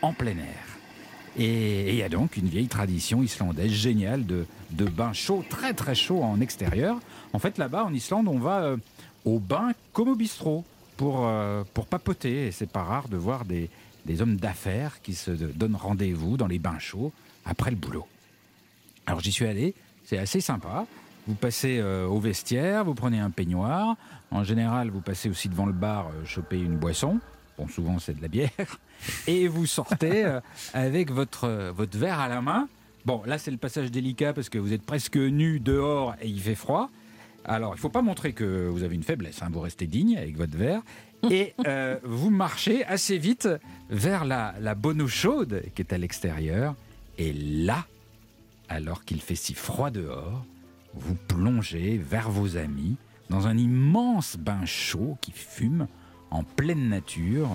en 0.00 0.12
plein 0.12 0.38
air. 0.38 0.78
Et 1.36 1.88
il 1.88 1.96
y 1.96 2.04
a 2.04 2.08
donc 2.08 2.36
une 2.36 2.46
vieille 2.46 2.68
tradition 2.68 3.20
islandaise 3.20 3.72
géniale 3.72 4.24
de, 4.24 4.46
de 4.70 4.84
bains 4.84 5.12
chauds, 5.12 5.44
très 5.50 5.74
très 5.74 5.96
chauds 5.96 6.22
en 6.22 6.40
extérieur. 6.40 7.00
En 7.32 7.40
fait, 7.40 7.58
là-bas, 7.58 7.82
en 7.82 7.92
Islande, 7.92 8.28
on 8.28 8.38
va 8.38 8.60
euh, 8.60 8.76
au 9.24 9.40
bain 9.40 9.72
comme 9.92 10.06
au 10.06 10.14
bistrot 10.14 10.64
pour, 10.98 11.26
euh, 11.26 11.64
pour 11.72 11.86
papoter. 11.86 12.48
Et 12.48 12.52
c'est 12.52 12.70
pas 12.70 12.82
rare 12.82 13.08
de 13.08 13.16
voir 13.16 13.46
des, 13.46 13.70
des 14.04 14.20
hommes 14.20 14.36
d'affaires 14.36 15.00
qui 15.00 15.14
se 15.14 15.30
donnent 15.30 15.76
rendez-vous 15.76 16.36
dans 16.36 16.46
les 16.46 16.58
bains 16.58 16.78
chauds 16.78 17.12
après 17.46 17.70
le 17.70 17.76
boulot. 17.76 18.06
Alors 19.06 19.20
j'y 19.20 19.32
suis 19.32 19.46
allé, 19.46 19.74
c'est 20.04 20.18
assez 20.18 20.42
sympa. 20.42 20.84
Vous 21.26 21.34
passez 21.34 21.78
euh, 21.78 22.06
au 22.06 22.18
vestiaire, 22.20 22.84
vous 22.84 22.94
prenez 22.94 23.18
un 23.18 23.30
peignoir. 23.30 23.96
En 24.30 24.44
général, 24.44 24.90
vous 24.90 25.00
passez 25.00 25.30
aussi 25.30 25.48
devant 25.48 25.66
le 25.66 25.72
bar 25.72 26.08
euh, 26.08 26.26
choper 26.26 26.60
une 26.60 26.76
boisson. 26.76 27.20
Bon, 27.56 27.68
souvent 27.68 27.98
c'est 27.98 28.16
de 28.16 28.22
la 28.22 28.28
bière. 28.28 28.50
Et 29.26 29.48
vous 29.48 29.66
sortez 29.66 30.26
avec 30.74 31.10
votre, 31.10 31.72
votre 31.74 31.96
verre 31.96 32.20
à 32.20 32.28
la 32.28 32.42
main. 32.42 32.68
Bon, 33.04 33.22
là 33.24 33.38
c'est 33.38 33.50
le 33.50 33.56
passage 33.56 33.90
délicat 33.90 34.32
parce 34.32 34.48
que 34.48 34.58
vous 34.58 34.72
êtes 34.72 34.82
presque 34.82 35.16
nu 35.16 35.60
dehors 35.60 36.14
et 36.20 36.28
il 36.28 36.40
fait 36.40 36.54
froid. 36.56 36.90
Alors, 37.48 37.72
il 37.72 37.76
ne 37.76 37.80
faut 37.80 37.88
pas 37.88 38.02
montrer 38.02 38.34
que 38.34 38.68
vous 38.68 38.82
avez 38.82 38.94
une 38.94 39.02
faiblesse. 39.02 39.42
Hein. 39.42 39.48
Vous 39.50 39.60
restez 39.60 39.86
digne 39.86 40.18
avec 40.18 40.36
votre 40.36 40.56
verre. 40.56 40.82
Et 41.30 41.54
euh, 41.66 41.98
vous 42.04 42.30
marchez 42.30 42.84
assez 42.84 43.16
vite 43.16 43.48
vers 43.88 44.24
la, 44.26 44.74
bonne 44.74 45.00
eau 45.00 45.08
chaude 45.08 45.62
qui 45.74 45.82
est 45.82 45.92
à 45.92 45.98
l'extérieur. 45.98 46.74
Et 47.16 47.32
là, 47.32 47.86
alors 48.68 49.04
qu'il 49.04 49.22
fait 49.22 49.34
si 49.34 49.54
froid 49.54 49.90
dehors, 49.90 50.44
vous 50.94 51.14
plongez 51.14 51.96
vers 51.96 52.30
vos 52.30 52.58
amis 52.58 52.96
dans 53.30 53.46
un 53.46 53.56
immense 53.56 54.36
bain 54.36 54.64
chaud 54.66 55.16
qui 55.20 55.32
fume 55.32 55.86
en 56.30 56.42
pleine 56.42 56.88
nature, 56.90 57.48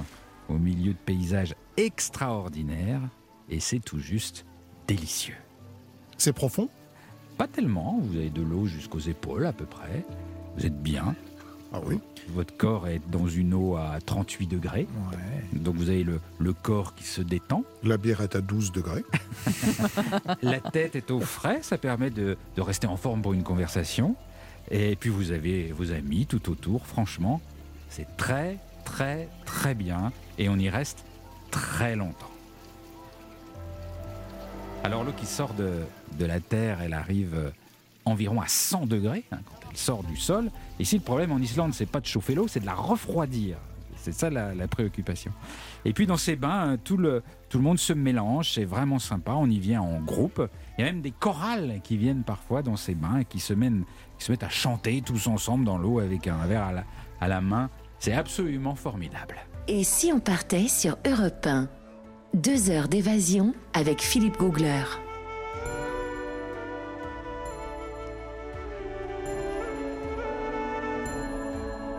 au 0.49 0.57
milieu 0.57 0.93
de 0.93 0.97
paysages 1.05 1.55
extraordinaires. 1.77 3.01
Et 3.49 3.59
c'est 3.59 3.79
tout 3.79 3.99
juste 3.99 4.45
délicieux. 4.87 5.37
C'est 6.17 6.33
profond? 6.33 6.69
Pas 7.37 7.47
tellement, 7.47 7.99
vous 8.01 8.17
avez 8.17 8.29
de 8.29 8.41
l'eau 8.41 8.65
jusqu'aux 8.65 8.99
épaules 8.99 9.45
à 9.45 9.53
peu 9.53 9.65
près. 9.65 10.05
Vous 10.57 10.65
êtes 10.65 10.81
bien. 10.81 11.15
Ah 11.73 11.79
oui. 11.85 11.99
Votre 12.29 12.55
corps 12.55 12.87
est 12.87 13.01
dans 13.09 13.27
une 13.27 13.53
eau 13.53 13.75
à 13.75 13.99
38 14.05 14.47
degrés. 14.47 14.87
Donc 15.53 15.75
vous 15.75 15.89
avez 15.89 16.03
le, 16.03 16.53
corps 16.53 16.93
qui 16.95 17.03
se 17.03 17.21
détend. 17.21 17.63
La 17.83 17.97
bière 17.97 18.21
est 18.21 18.35
à 18.35 18.41
12 18.41 18.71
degrés. 18.71 19.03
La 20.41 20.59
tête 20.59 20.95
est 20.95 21.11
au 21.11 21.19
frais, 21.19 21.59
ça 21.63 21.77
permet 21.77 22.11
de, 22.11 22.37
de, 22.55 22.61
rester 22.61 22.87
en 22.87 22.95
forme 22.95 23.21
pour 23.21 23.33
une 23.33 23.43
conversation. 23.43 24.15
Et 24.71 24.95
puis 24.95 25.09
vous 25.09 25.31
avez 25.31 25.71
vos 25.71 25.91
amis 25.91 26.25
tout 26.25 26.49
autour, 26.49 26.85
franchement, 26.85 27.41
c'est 27.89 28.07
très 28.17 28.59
très 28.83 29.27
très 29.45 29.73
bien 29.73 30.11
et 30.37 30.49
on 30.49 30.57
y 30.57 30.69
reste 30.69 31.03
très 31.51 31.95
longtemps. 31.95 32.32
Alors 34.83 35.03
l'eau 35.03 35.13
qui 35.15 35.25
sort 35.25 35.53
de, 35.53 35.71
de, 36.19 36.25
la 36.25 36.41
terre, 36.41 36.81
elle 36.81 36.93
arrive 36.93 37.33
euh, 37.35 37.49
environ 38.05 38.41
à 38.41 38.47
100 38.47 38.85
degrés 38.85 39.23
hein, 39.31 39.39
quand 39.45 39.69
elle 39.69 39.77
sort 39.77 40.03
du 40.03 40.17
sol. 40.17 40.51
Ici, 40.79 40.97
le 40.97 41.03
problème 41.03 41.31
en 41.31 41.39
Islande, 41.39 41.73
c'est 41.73 41.85
pas 41.85 42.01
de 42.01 42.05
chauffer 42.05 42.35
l'eau, 42.35 42.47
c'est 42.47 42.59
de 42.59 42.65
la 42.65 42.73
refroidir. 42.73 43.57
C'est 43.95 44.11
ça 44.11 44.29
la, 44.29 44.67
préoccupation. 44.67 45.31
Et 45.85 45.93
puis 45.93 46.05
dans 46.05 46.17
ces 46.17 46.35
bains, 46.35 46.75
tout 46.83 46.97
le, 46.97 47.23
tout 47.47 47.57
le 47.57 47.63
monde 47.63 47.79
se 47.79 47.93
mélange, 47.93 48.51
c'est 48.51 48.65
vraiment 48.65 48.99
sympa, 48.99 49.31
on 49.31 49.49
y 49.49 49.59
vient 49.59 49.81
en 49.81 50.01
groupe. 50.01 50.45
Il 50.77 50.83
y 50.83 50.87
a 50.87 50.91
même 50.91 51.01
des 51.01 51.11
chorales 51.11 51.79
qui 51.85 51.95
viennent 51.95 52.23
parfois 52.23 52.63
dans 52.63 52.75
ces 52.75 52.95
bains 52.95 53.19
et 53.19 53.25
qui 53.25 53.39
se, 53.39 53.53
qui 53.53 54.25
se 54.25 54.31
mettent 54.33 54.43
à 54.43 54.49
chanter 54.49 55.01
tous 55.01 55.27
ensemble 55.27 55.63
dans 55.63 55.77
l'eau 55.77 55.99
avec 55.99 56.27
un 56.27 56.45
verre 56.45 56.63
à 56.63 56.73
la, 56.73 56.83
à 57.21 57.29
la 57.29 57.39
main. 57.39 57.69
C'est 57.99 58.11
absolument 58.11 58.75
formidable. 58.75 59.37
Et 59.69 59.85
si 59.85 60.11
on 60.11 60.19
partait 60.19 60.67
sur 60.67 60.97
Europe 61.05 61.45
1 61.45 61.69
deux 62.33 62.71
heures 62.71 62.87
d'évasion 62.87 63.53
avec 63.75 64.01
Philippe 64.01 64.39
Googler. 64.39 64.85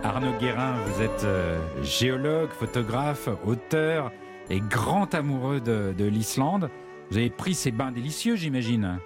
Arnaud 0.03 0.37
Guérin, 0.41 0.75
vous 0.87 1.03
êtes 1.03 1.23
euh, 1.23 1.57
géologue, 1.85 2.51
photographe, 2.51 3.29
auteur 3.47 4.11
et 4.51 4.59
grand 4.59 5.15
amoureux 5.15 5.61
de, 5.61 6.05
l'Islande. 6.05 6.69
Vous 7.13 7.19
avez 7.19 7.31
pris 7.31 7.55
ces 7.55 7.71
bains 7.71 7.93
délicieux, 7.93 8.35
j'imagine. 8.35 8.99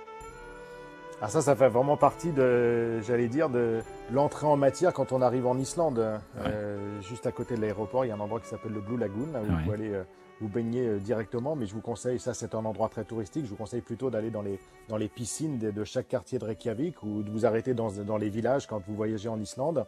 Ah 1.21 1.29
ça, 1.29 1.43
ça 1.43 1.55
fait 1.55 1.69
vraiment 1.69 1.99
partie 1.99 2.33
de, 2.33 3.03
j'allais 3.03 3.29
dire, 3.29 3.51
de 3.51 3.81
l'entrée 4.11 4.47
en 4.47 4.57
matière 4.57 4.95
quand 4.95 5.13
on 5.13 5.21
arrive 5.21 5.47
en 5.47 5.59
Islande. 5.59 5.99
Hein. 5.99 6.23
Euh, 6.47 7.03
juste 7.03 7.27
à 7.27 7.33
côté 7.33 7.55
de 7.55 7.61
l'aéroport, 7.61 8.07
il 8.07 8.09
y 8.09 8.11
a 8.13 8.15
un 8.15 8.21
endroit 8.21 8.41
qui 8.41 8.49
s'appelle 8.49 8.73
le 8.73 8.81
Blue 8.81 8.97
Lagoon, 8.97 9.31
là 9.35 9.41
où 9.43 9.45
vous 9.45 9.71
pouvez 9.71 9.95
euh, 9.95 10.05
vous 10.40 10.49
baigner 10.49 10.99
directement. 10.99 11.57
Mais 11.57 11.66
je 11.66 11.75
vous 11.75 11.80
conseille, 11.80 12.18
ça 12.18 12.35
c'est 12.35 12.54
un 12.54 12.64
endroit 12.64 12.88
très 12.88 13.04
touristique, 13.04 13.45
je 13.45 13.50
vous 13.50 13.57
conseille 13.57 13.80
plutôt 13.80 14.11
d'aller 14.11 14.30
dans 14.30 14.42
les, 14.42 14.59
dans 14.88 14.97
les 14.97 15.09
piscines 15.09 15.59
de, 15.59 15.85
chaque 15.85 16.09
quartier 16.09 16.38
de 16.38 16.45
Reykjavik 16.45 17.02
ou 17.02 17.23
de 17.23 17.30
vous 17.30 17.47
arrêter 17.47 17.75
dans, 17.75 17.90
dans 17.90 18.16
les 18.16 18.28
villages 18.28 18.66
quand 18.66 18.83
vous 18.87 18.95
voyagez 18.95 19.28
en 19.28 19.40
Islande. 19.40 19.87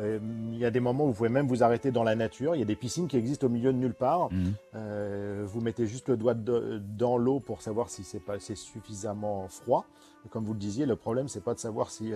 Euh, 0.00 0.18
il 0.52 0.58
y 0.58 0.64
a 0.64 0.70
des 0.70 0.80
moments 0.80 1.04
où 1.04 1.08
vous 1.08 1.14
pouvez 1.14 1.28
même 1.28 1.48
vous 1.48 1.62
arrêter 1.62 1.90
dans 1.90 2.04
la 2.04 2.14
nature. 2.14 2.54
Il 2.54 2.58
y 2.58 2.62
a 2.62 2.66
des 2.66 2.76
piscines 2.76 3.08
qui 3.08 3.16
existent 3.16 3.46
au 3.46 3.50
milieu 3.50 3.72
de 3.72 3.78
nulle 3.78 3.94
part. 3.94 4.32
Mhm. 4.32 4.54
Euh, 4.74 5.44
vous 5.46 5.60
mettez 5.60 5.86
juste 5.86 6.08
le 6.08 6.16
doigt 6.16 6.34
dans 6.34 7.16
l'eau 7.16 7.40
pour 7.40 7.62
savoir 7.62 7.90
si 7.90 8.04
c'est 8.04 8.54
suffisamment 8.54 9.48
froid. 9.48 9.84
Comme 10.30 10.44
vous 10.44 10.52
le 10.52 10.58
disiez, 10.58 10.86
le 10.86 10.96
problème 10.96 11.28
c'est 11.28 11.42
pas 11.42 11.54
de 11.54 11.58
savoir 11.58 11.90
si 11.90 12.12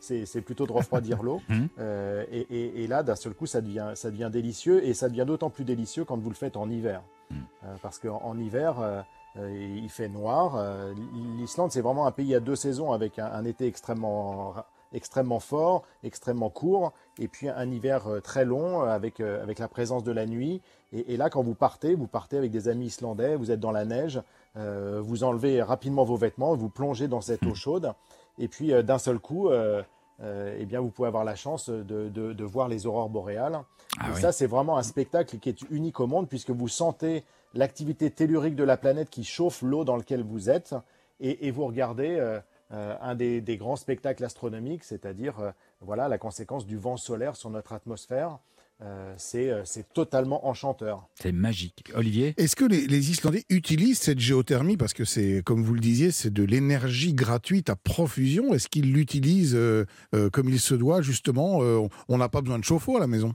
c'est 0.00 0.40
plutôt 0.40 0.66
de 0.66 0.72
refroidir 0.72 1.22
l'eau. 1.22 1.40
Mhm. 1.48 1.68
Euh, 1.78 2.24
et, 2.30 2.86
là, 2.86 3.02
d'un 3.02 3.16
seul 3.16 3.34
coup, 3.34 3.46
ça 3.46 3.60
devient 3.60 3.92
ça 3.94 4.10
devient 4.10 4.30
délicieux 4.32 4.84
et 4.84 4.94
ça 4.94 5.08
devient 5.08 5.24
d'autant 5.26 5.50
plus 5.50 5.64
délicieux 5.64 6.04
quand 6.04 6.16
vous 6.16 6.30
le 6.30 6.34
faites 6.34 6.56
en 6.56 6.70
hiver, 6.70 7.02
mhm. 7.30 7.38
parce 7.82 7.98
qu'en 7.98 8.38
hiver 8.38 9.04
il 9.36 9.88
fait 9.90 10.08
noir. 10.08 10.62
L'Islande, 11.38 11.72
c'est 11.72 11.80
vraiment 11.80 12.06
un 12.06 12.10
pays 12.10 12.34
à 12.34 12.40
deux 12.40 12.56
saisons 12.56 12.92
avec 12.92 13.18
un 13.18 13.44
été 13.44 13.66
extrêmement 13.66 14.54
extrêmement 14.92 15.40
fort, 15.40 15.82
extrêmement 16.02 16.50
court, 16.50 16.92
et 17.18 17.28
puis 17.28 17.48
un 17.48 17.70
hiver 17.70 18.06
euh, 18.06 18.20
très 18.20 18.44
long 18.44 18.82
euh, 18.82 18.86
avec, 18.86 19.20
euh, 19.20 19.42
avec 19.42 19.58
la 19.58 19.68
présence 19.68 20.04
de 20.04 20.12
la 20.12 20.26
nuit. 20.26 20.60
Et, 20.92 21.16
là, 21.16 21.30
quand 21.30 21.42
vous 21.42 21.54
partez, 21.54 21.94
vous 21.94 22.06
partez 22.06 22.36
avec 22.36 22.50
des 22.50 22.68
amis 22.68 22.86
islandais, 22.86 23.36
vous 23.36 23.50
êtes 23.50 23.60
dans 23.60 23.70
la 23.70 23.86
neige, 23.86 24.20
vous 24.54 25.24
enlevez 25.24 25.62
rapidement 25.62 26.04
vos 26.04 26.16
vêtements, 26.16 26.54
vous 26.54 26.68
plongez 26.68 27.08
dans 27.08 27.22
cette 27.22 27.46
eau 27.46 27.54
chaude, 27.54 27.94
et 28.38 28.46
puis 28.46 28.72
d'un 28.84 28.98
seul 28.98 29.18
coup, 29.18 29.48
eh 29.50 30.66
bien, 30.66 30.80
vous 30.80 30.90
pouvez 30.90 31.08
avoir 31.08 31.24
la 31.24 31.34
chance 31.34 31.70
de, 31.70 32.10
de, 32.10 32.44
voir 32.44 32.68
les 32.68 32.84
aurores 32.84 33.08
boréales. 33.08 33.58
Ah 33.98 34.10
et 34.10 34.20
ça, 34.20 34.32
c'est 34.32 34.46
vraiment 34.46 34.76
un 34.76 34.82
spectacle 34.82 35.38
qui 35.38 35.48
est 35.48 35.62
unique 35.70 35.98
au 35.98 36.06
monde, 36.06 36.28
puisque 36.28 36.50
vous 36.50 36.68
sentez 36.68 37.24
l'activité 37.54 38.10
tellurique 38.10 38.54
de 38.54 38.64
la 38.64 38.76
planète 38.76 39.08
qui 39.08 39.24
chauffe 39.24 39.62
l'eau 39.62 39.84
dans 39.84 39.96
laquelle 39.96 40.22
vous 40.22 40.50
êtes, 40.50 40.74
et, 41.20 41.46
et 41.46 41.50
vous 41.50 41.64
regardez 41.64 42.38
euh, 42.72 42.94
un 43.02 43.14
des, 43.14 43.56
grands 43.58 43.76
spectacles 43.76 44.24
astronomiques, 44.24 44.84
c'est-à-dire 44.84 45.38
euh, 45.40 45.50
voilà 45.80 46.08
la 46.08 46.16
conséquence 46.16 46.66
du 46.66 46.78
vent 46.78 46.96
solaire 46.96 47.36
sur 47.36 47.50
notre 47.50 47.72
atmosphère. 47.74 48.38
Euh, 48.80 49.14
c'est 49.16 49.92
totalement 49.92 50.46
enchanteur. 50.48 51.06
C'est 51.14 51.30
magique. 51.30 51.92
Olivier 51.94 52.34
Est-ce 52.38 52.56
que 52.56 52.64
les, 52.64 53.10
Islandais 53.10 53.44
utilisent 53.48 54.00
cette 54.00 54.18
géothermie? 54.18 54.76
Parce 54.76 54.94
que 54.94 55.04
c'est, 55.04 55.42
comme 55.44 55.62
vous 55.62 55.74
le 55.74 55.80
disiez, 55.80 56.10
c'est 56.10 56.32
de 56.32 56.42
l'énergie 56.42 57.12
gratuite 57.14 57.70
à 57.70 57.76
profusion. 57.76 58.54
Est-ce 58.54 58.68
qu'ils 58.68 58.92
l'utilisent 58.92 59.56
comme 60.32 60.48
il 60.48 60.58
se 60.58 60.74
doit, 60.74 61.00
justement 61.00 61.58
On 62.08 62.18
n'a 62.18 62.28
pas 62.28 62.40
besoin 62.40 62.58
de 62.58 62.64
chauffe-eau 62.64 62.96
à 62.96 63.00
la 63.00 63.06
maison 63.06 63.34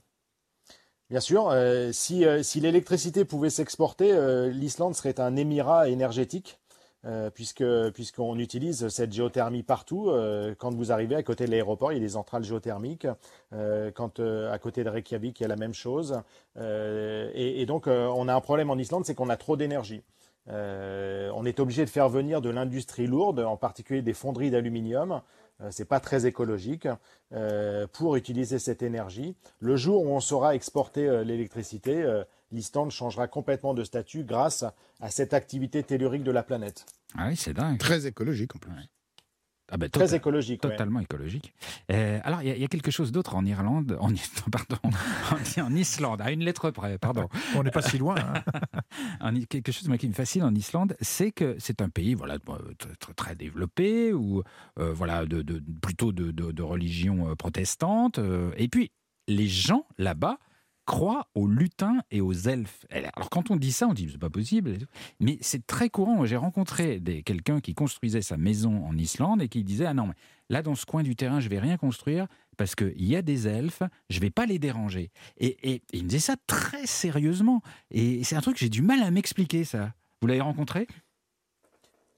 Bien 1.10 1.22
sûr, 1.22 1.56
si, 1.94 2.26
si 2.42 2.60
l'électricité 2.60 3.24
pouvait 3.24 3.50
s'exporter, 3.50 4.50
l'Islande 4.52 4.96
serait 4.96 5.22
un 5.22 5.38
émirat 5.38 5.88
énergétique. 5.88 6.60
Euh, 7.08 7.30
puisque 7.30 7.64
puisqu'on 7.94 8.38
utilise 8.38 8.90
cette 8.90 9.14
géothermie 9.14 9.64
partout. 9.64 10.10
Euh, 10.10 10.54
quand 10.58 10.74
vous 10.74 10.92
arrivez 10.92 11.16
à 11.16 11.24
côté 11.24 11.46
de 11.46 11.52
l'aéroport, 11.52 11.94
il 11.94 11.96
y 11.96 11.98
a 12.00 12.02
des 12.02 12.10
centrales 12.10 12.44
géothermiques. 12.44 13.08
Euh, 13.54 13.92
quand 13.92 14.20
à 14.20 14.60
côté 14.60 14.84
de 14.84 14.90
Reykjavik, 14.90 15.40
il 15.40 15.44
y 15.44 15.46
a 15.46 15.48
la 15.48 15.56
même 15.56 15.74
chose. 15.74 16.22
Et, 16.60 17.62
et, 17.62 17.66
donc, 17.66 17.88
on 17.88 18.28
a 18.28 18.34
un 18.34 18.42
problème 18.42 18.70
en 18.70 18.78
Islande, 18.78 19.06
c'est 19.06 19.16
qu'on 19.16 19.30
a 19.30 19.38
trop 19.38 19.56
d'énergie. 19.56 20.02
on 20.48 21.46
est 21.46 21.60
obligé 21.60 21.86
de 21.86 21.90
faire 21.90 22.10
venir 22.10 22.42
de 22.42 22.50
l'industrie 22.50 23.08
lourde, 23.08 23.40
en 23.40 23.58
particulier 23.58 24.02
des 24.02 24.14
fonderies 24.14 24.52
d'aluminium. 24.52 25.22
C'est 25.72 25.88
pas 25.88 26.00
très 26.00 26.26
écologique 26.26 26.88
pour 27.94 28.16
utiliser 28.16 28.60
cette 28.60 28.84
énergie. 28.84 29.36
Le 29.60 29.76
jour 29.76 30.04
où 30.04 30.10
on 30.10 30.20
saura 30.20 30.56
exporter 30.56 31.24
l'électricité, 31.24 32.06
l'Islande 32.52 32.92
changera 32.92 33.28
complètement 33.28 33.74
de 33.74 33.84
statut 33.84 34.24
grâce 34.24 34.64
à 35.00 35.10
cette 35.10 35.34
activité 35.34 35.84
tellurique 35.84 36.24
de 36.24 36.32
la 36.32 36.44
planète. 36.44 36.86
Ah 37.18 37.28
oui, 37.30 37.36
c'est 37.36 37.54
dingue. 37.54 37.78
Très 37.78 38.06
écologique 38.06 38.56
en 38.56 38.60
plus. 38.60 38.72
Ah 39.70 39.78
ben, 39.78 39.90
Très 39.90 40.16
écologique. 40.16 40.62
Totalement 40.62 41.02
écologique. 41.02 41.54
Euh, 41.92 42.20
alors, 42.24 42.42
il 42.42 42.58
y, 42.58 42.64
a 42.64 42.68
quelque 42.68 42.92
chose 42.92 43.12
d'autre 43.12 43.36
en 43.36 43.46
Irlande, 43.46 43.98
en, 44.00 44.10
pardon, 44.52 44.78
en, 45.62 45.76
Islande, 45.76 46.22
à 46.22 46.32
une 46.32 46.44
lettre 46.44 46.72
près, 46.72 46.98
pardon. 46.98 47.28
On 47.56 47.64
n'est 47.64 47.72
pas 47.72 47.82
si 47.82 47.98
loin. 47.98 48.16
Hein. 49.20 49.34
quelque 49.50 49.74
chose 49.74 49.90
qui 50.00 50.08
me 50.08 50.14
fascine 50.14 50.44
en 50.44 50.56
Islande, 50.56 50.96
c'est 51.02 51.32
que 51.32 51.56
c'est 51.60 51.82
un 51.82 51.90
pays 51.90 52.14
voilà, 52.14 52.38
très, 53.00 53.14
très 53.14 53.36
développé, 53.36 54.14
ou 54.14 54.42
euh, 54.80 54.94
voilà, 54.94 55.26
de, 55.26 55.44
plutôt 55.82 56.14
de, 56.14 56.32
de 56.32 56.64
religion 56.64 57.30
euh, 57.30 57.36
protestante. 57.36 58.20
et 58.56 58.70
puis, 58.70 58.92
les 59.28 59.48
gens 59.48 59.86
là-bas 59.98 60.38
croient 60.88 61.28
aux 61.36 61.48
lutins 61.48 62.02
et 62.10 62.22
aux 62.22 62.34
elfes. 62.34 62.86
Alors 62.90 63.30
quand 63.30 63.52
on 63.52 63.58
dit 63.58 63.74
ça, 63.74 63.88
on 63.88 63.94
dit 63.94 64.08
c'est 64.10 64.18
pas 64.18 64.32
possible, 64.32 64.78
mais 65.20 65.38
c'est 65.42 65.68
très 65.68 65.90
courant. 65.90 66.26
J'ai 66.26 66.38
rencontré 66.38 67.00
quelqu'un 67.24 67.60
qui 67.60 67.76
construisait 67.76 68.24
sa 68.24 68.38
maison 68.38 68.84
en 68.88 68.98
Islande 68.98 69.42
et 69.44 69.50
qui 69.50 69.64
disait 69.64 69.86
ah 69.86 69.94
non 69.94 70.08
mais 70.08 70.14
là 70.50 70.64
dans 70.64 70.76
ce 70.76 70.86
coin 70.86 71.04
du 71.04 71.16
terrain 71.16 71.42
je 71.42 71.50
vais 71.50 71.60
rien 71.60 71.78
construire 71.78 72.26
parce 72.56 72.74
qu'il 72.74 73.06
y 73.06 73.16
a 73.16 73.22
des 73.22 73.48
elfes, 73.48 73.84
je 74.10 74.20
vais 74.20 74.32
pas 74.32 74.48
les 74.48 74.58
déranger. 74.58 75.12
Et, 75.38 75.84
il 75.94 76.06
me 76.06 76.10
disait 76.10 76.20
ça 76.20 76.36
très 76.48 76.88
sérieusement 76.88 77.62
et 77.92 78.24
c'est 78.24 78.36
un 78.36 78.42
truc 78.42 78.56
que 78.56 78.62
j'ai 78.62 78.70
du 78.70 78.82
mal 78.82 79.04
à 79.04 79.12
m'expliquer 79.12 79.66
ça. 79.66 79.94
Vous 80.22 80.28
l'avez 80.28 80.42
rencontré? 80.42 80.88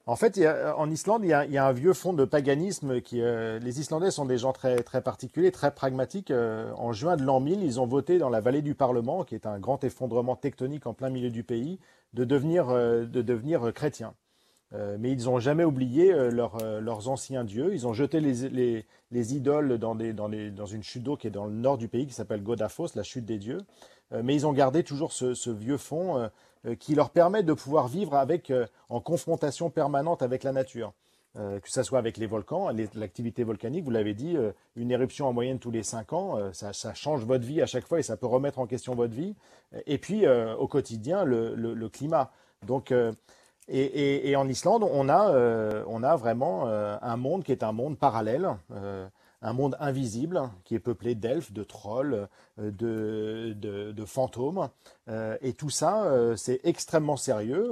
En 0.10 0.16
fait, 0.16 0.42
en 0.76 0.90
Islande, 0.90 1.22
il 1.24 1.30
y, 1.30 1.34
a, 1.34 1.66
un 1.68 1.72
vieux 1.72 1.94
fond 1.94 2.14
de 2.14 2.26
paganisme. 2.26 3.00
Euh, 3.14 3.60
les 3.60 3.80
Islandais 3.80 4.10
sont 4.10 4.26
des 4.26 4.40
gens 4.40 4.54
très, 4.54 4.78
très 4.82 5.04
particuliers, 5.04 5.52
très 5.52 5.70
pragmatiques. 5.70 6.32
Euh, 6.32 6.72
en 6.78 6.94
juin 6.94 7.16
de 7.16 7.22
l'an 7.22 7.40
1000, 7.40 7.62
ils 7.62 7.80
ont 7.80 7.86
voté 7.86 8.18
dans 8.18 8.30
la 8.30 8.42
vallée 8.42 8.64
du 8.64 8.74
Parlement, 8.74 9.24
qui 9.24 9.36
est 9.36 9.46
un 9.46 9.60
grand 9.60 9.84
effondrement 9.84 10.36
tectonique 10.36 10.88
en 10.88 10.96
plein 10.96 11.12
milieu 11.12 11.30
du 11.30 11.44
pays, 11.44 11.80
de 12.16 12.24
devenir, 12.24 12.70
euh, 12.70 13.06
de 13.06 13.22
devenir 13.22 13.72
chrétiens. 13.72 14.16
mais 14.72 15.12
ils 15.12 15.26
n'ont 15.26 15.40
jamais 15.40 15.64
oublié 15.64 16.12
leurs 16.32 17.08
anciens 17.08 17.44
dieux. 17.44 17.76
Ils 17.76 17.86
ont 17.86 17.94
jeté 17.94 18.20
les, 18.20 18.86
les, 19.12 19.36
idoles 19.36 19.78
dans, 19.78 19.96
une 19.96 20.84
chute 20.84 21.04
d'eau 21.04 21.18
qui 21.18 21.28
est 21.28 21.32
dans 21.32 21.46
le 21.46 21.54
nord 21.54 21.78
du 21.78 21.88
pays, 21.88 22.08
qui 22.08 22.14
s'appelle 22.14 22.42
Godaphos, 22.42 22.90
la 22.96 23.04
chute 23.04 23.26
des 23.26 23.38
dieux. 23.38 23.62
mais 24.12 24.34
ils 24.34 24.48
ont 24.48 24.54
gardé 24.54 24.84
toujours 24.84 25.12
ce, 25.12 25.50
vieux 25.50 25.78
fond 25.78 26.18
euh, 26.18 26.28
qui 26.80 26.96
leur 26.96 27.10
permet 27.10 27.44
de 27.44 27.54
pouvoir 27.54 27.88
vivre 27.88 28.16
avec, 28.16 28.50
euh, 28.52 28.66
en 28.90 29.00
confrontation 29.00 29.70
permanente 29.70 30.22
avec 30.22 30.44
la 30.44 30.52
nature. 30.52 30.94
Euh, 31.38 31.60
que 31.60 31.70
ce 31.70 31.84
soit 31.84 32.00
avec 32.00 32.18
les 32.18 32.26
volcans, 32.26 32.70
l'activité 32.96 33.44
volcanique, 33.44 33.84
vous 33.84 33.92
l'avez 33.92 34.16
dit, 34.16 34.36
une 34.76 34.90
éruption 34.90 35.28
en 35.28 35.34
moyenne 35.34 35.60
tous 35.60 35.70
les 35.70 35.84
5 35.84 36.12
ans, 36.14 36.40
ça, 36.54 36.94
change 36.96 37.24
votre 37.24 37.46
vie 37.46 37.62
à 37.62 37.68
chaque 37.68 37.86
fois 37.86 38.00
et 38.00 38.04
ça 38.04 38.18
peut 38.18 38.26
remettre 38.26 38.58
en 38.58 38.66
question 38.66 38.96
votre 38.96 39.14
vie. 39.14 39.36
Et 39.86 40.00
puis 40.00 40.28
au 40.28 40.68
quotidien, 40.68 41.24
le, 41.24 41.88
climat. 41.88 42.32
Donc, 42.66 42.92
et, 43.68 44.36
en 44.36 44.50
Islande, 44.50 44.84
on 44.84 45.08
a, 45.08 45.84
on 45.86 46.02
a 46.02 46.16
vraiment 46.16 46.66
un 46.66 47.16
monde 47.16 47.44
qui 47.44 47.52
est 47.52 47.62
un 47.62 47.74
monde 47.74 48.00
parallèle 48.00 48.50
un 49.42 49.54
monde 49.54 49.78
invisible 49.80 50.50
qui 50.66 50.76
est 50.76 50.80
peuplé 50.80 51.16
d'elfes, 51.16 51.52
de 51.54 51.64
trolls, 51.64 52.28
euh, 52.60 52.72
de, 52.72 54.06
fantômes. 54.06 54.70
Euh, 55.08 55.38
et 55.42 55.54
tout 55.54 55.70
ça, 55.70 56.04
euh, 56.06 56.36
c'est 56.36 56.60
extrêmement 56.64 57.18
sérieux. 57.18 57.72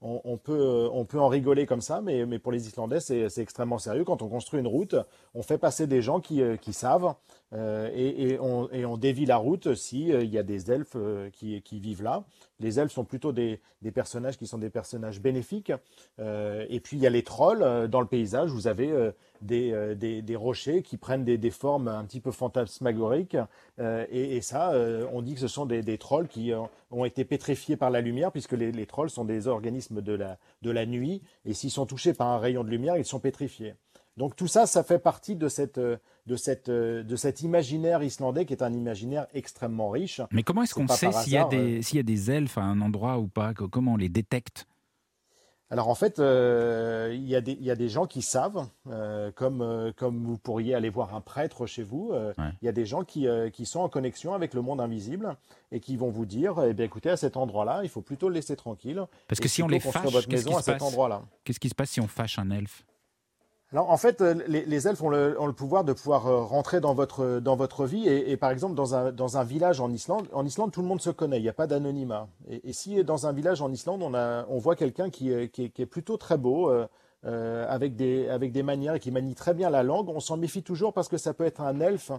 On, 0.00 0.36
peut, 0.36 0.88
on 0.92 1.04
peut 1.04 1.18
en 1.18 1.26
rigoler 1.26 1.66
comme 1.66 1.80
ça, 1.80 2.00
mais, 2.00 2.24
mais 2.24 2.38
pour 2.38 2.52
les 2.52 2.68
Islandais, 2.68 3.00
c'est 3.00 3.38
extrêmement 3.38 3.78
sérieux. 3.78 4.04
Quand 4.04 4.22
on 4.22 4.28
construit 4.28 4.60
une 4.60 4.68
route, 4.68 4.94
on 5.34 5.42
fait 5.42 5.58
passer 5.58 5.88
des 5.88 6.02
gens 6.02 6.20
qui, 6.20 6.40
qui 6.60 6.72
savent 6.72 7.14
et, 7.52 8.28
et, 8.28 8.38
on, 8.38 8.70
et, 8.70 8.84
on, 8.84 8.96
dévie 8.96 9.26
la 9.26 9.38
route 9.38 9.74
s'il 9.74 10.10
il 10.10 10.30
y 10.30 10.38
a 10.38 10.42
des 10.42 10.70
elfes 10.70 10.96
qui, 11.32 11.62
qui, 11.62 11.80
vivent 11.80 12.02
là. 12.02 12.24
Les 12.60 12.78
elfes 12.78 12.92
sont 12.92 13.04
plutôt 13.04 13.32
des, 13.32 13.60
des, 13.82 13.90
personnages 13.90 14.36
qui 14.36 14.46
sont 14.46 14.58
des 14.58 14.70
personnages 14.70 15.20
bénéfiques. 15.20 15.72
et 16.18 16.80
puis 16.80 16.96
il 16.96 17.02
y 17.02 17.06
a 17.06 17.10
les 17.10 17.24
trolls 17.24 17.88
dans 17.88 18.00
le 18.00 18.06
paysage. 18.06 18.50
Vous 18.50 18.68
avez 18.68 18.92
des, 19.40 19.94
des, 19.96 20.22
des, 20.22 20.36
rochers 20.36 20.82
qui 20.82 20.96
prennent 20.96 21.24
des, 21.24 21.50
formes 21.50 21.88
un 21.88 22.04
petit 22.04 22.20
peu 22.20 22.30
fantasmagoriques. 22.30 23.36
et 23.78 24.28
et, 24.36 24.40
ça, 24.40 24.72
euh, 24.72 25.06
on 25.12 25.22
dit 25.22 25.34
que 25.34 25.40
ce 25.40 25.48
sont 25.48 25.66
des, 25.66 25.98
trolls 25.98 26.28
qui 26.28 26.52
euh, 26.52 26.60
ont 26.90 27.04
été 27.04 27.24
pétrifiés 27.24 27.76
par 27.76 27.90
la 27.90 28.00
lumière, 28.00 28.32
puisque 28.32 28.52
les, 28.52 28.86
trolls 28.86 29.10
sont 29.10 29.24
des 29.24 29.46
organismes 29.46 30.00
de 30.00 30.12
la, 30.12 30.38
de 30.62 30.70
la 30.70 30.86
nuit, 30.86 31.22
et 31.44 31.54
s'ils 31.54 31.70
sont 31.70 31.86
touchés 31.86 32.14
par 32.14 32.28
un 32.28 32.38
rayon 32.38 32.64
de 32.64 32.70
lumière, 32.70 32.96
ils 32.96 33.04
sont 33.04 33.20
pétrifiés. 33.20 33.74
Donc 34.18 34.34
tout 34.34 34.48
ça, 34.48 34.66
ça 34.66 34.82
fait 34.82 34.98
partie 34.98 35.36
de, 35.36 35.48
cette, 35.48 35.78
de, 35.78 36.36
cette, 36.36 36.68
de 36.68 37.16
cet 37.16 37.42
imaginaire 37.42 38.02
islandais 38.02 38.46
qui 38.46 38.52
est 38.52 38.62
un 38.62 38.72
imaginaire 38.72 39.28
extrêmement 39.32 39.90
riche. 39.90 40.20
Mais 40.32 40.42
comment 40.42 40.64
est-ce 40.64 40.74
qu'on 40.74 40.88
sait 40.88 41.12
s'il 41.12 41.34
y, 41.34 41.36
a 41.36 41.44
des, 41.44 41.78
euh, 41.78 41.82
s'il 41.82 41.98
y 41.98 42.00
a 42.00 42.02
des 42.02 42.30
elfes 42.30 42.58
à 42.58 42.62
un 42.62 42.80
endroit 42.80 43.18
ou 43.18 43.28
pas? 43.28 43.54
Comment 43.54 43.92
on 43.92 43.96
les 43.96 44.08
détecte? 44.08 44.66
Alors 45.70 45.88
en 45.88 45.94
fait, 45.94 46.18
euh, 46.18 47.10
il 47.12 47.24
y, 47.24 47.32
y, 47.32 47.70
a 47.70 47.76
des 47.76 47.88
gens 47.90 48.06
qui 48.06 48.22
savent, 48.22 48.66
euh, 48.90 49.30
comme, 49.32 49.60
euh, 49.60 49.92
comme 49.94 50.24
vous 50.24 50.38
pourriez 50.38 50.74
aller 50.74 50.88
voir 50.88 51.14
un 51.14 51.20
prêtre 51.20 51.66
chez 51.66 51.82
vous, 51.82 52.12
il 52.38 52.64
y 52.64 52.68
a 52.68 52.72
des 52.72 52.86
gens 52.86 53.04
qui, 53.04 53.26
qui, 53.52 53.66
sont 53.66 53.80
en 53.80 53.88
connexion 53.88 54.32
avec 54.32 54.54
le 54.54 54.62
monde 54.62 54.80
invisible 54.80 55.36
et 55.70 55.80
qui 55.80 55.96
vont 55.96 56.10
vous 56.10 56.24
dire, 56.24 56.62
eh 56.64 56.72
bien 56.72 56.86
écoutez, 56.86 57.10
à 57.10 57.16
cet 57.18 57.36
endroit-là, 57.36 57.80
il 57.82 57.90
faut 57.90 58.00
plutôt 58.00 58.28
le 58.28 58.34
laisser 58.34 58.56
tranquille. 58.56 59.02
Parce 59.26 59.40
que 59.40 59.48
si 59.48 59.62
on 59.62 59.68
les 59.68 59.80
fâche, 59.80 60.10
votre 60.10 60.30
maison 60.30 60.56
à 60.56 60.62
cet 60.62 60.80
endroit-là. 60.80 61.22
Qu'est-ce 61.44 61.60
qui 61.60 61.68
se 61.68 61.74
passe 61.74 61.90
si 61.90 62.00
on 62.00 62.08
fâche 62.08 62.38
un 62.38 62.50
elfe? 62.50 62.84
Alors 63.72 63.90
en 63.90 63.98
fait, 63.98 64.22
euh, 64.22 64.34
les, 64.46 64.88
elfes 64.88 65.02
ont 65.02 65.10
le, 65.10 65.52
pouvoir 65.52 65.84
de 65.84 65.92
pouvoir 65.92 66.26
euh, 66.26 66.40
rentrer 66.40 66.80
dans 66.80 66.94
votre, 66.94 67.38
dans 67.40 67.54
votre 67.54 67.84
vie 67.84 68.08
et, 68.08 68.36
par 68.38 68.50
exemple 68.50 68.74
dans 68.74 68.94
un, 68.94 69.12
dans 69.12 69.36
un 69.36 69.44
village 69.44 69.80
en 69.80 69.92
Islande, 69.92 70.26
en 70.32 70.46
Islande 70.46 70.72
tout 70.72 70.80
le 70.80 70.88
monde 70.88 71.02
se 71.02 71.10
connaît, 71.10 71.38
il 71.38 71.42
n'y 71.42 71.50
a 71.50 71.54
pas 71.54 71.66
d'anonymat. 71.66 72.28
Et, 72.48 72.72
si 72.72 73.04
dans 73.04 73.26
un 73.26 73.32
village 73.32 73.60
en 73.60 73.70
Islande 73.70 74.02
on, 74.02 74.14
a, 74.14 74.46
on 74.48 74.58
voit 74.58 74.74
quelqu'un 74.74 75.10
qui, 75.10 75.50
qui, 75.50 75.70
est 75.76 75.86
plutôt 75.86 76.16
très 76.16 76.38
beau, 76.38 76.72
euh, 77.24 77.66
avec, 77.68 77.96
des, 77.96 78.28
avec 78.28 78.52
des 78.52 78.62
manières 78.62 78.94
et 78.94 79.00
qui 79.00 79.10
manie 79.10 79.34
très 79.34 79.54
bien 79.54 79.70
la 79.70 79.82
langue, 79.82 80.08
on 80.08 80.20
s'en 80.20 80.36
méfie 80.36 80.62
toujours 80.62 80.92
parce 80.92 81.08
que 81.08 81.18
ça 81.18 81.34
peut 81.34 81.44
être 81.44 81.60
un 81.60 81.80
elfe 81.80 82.12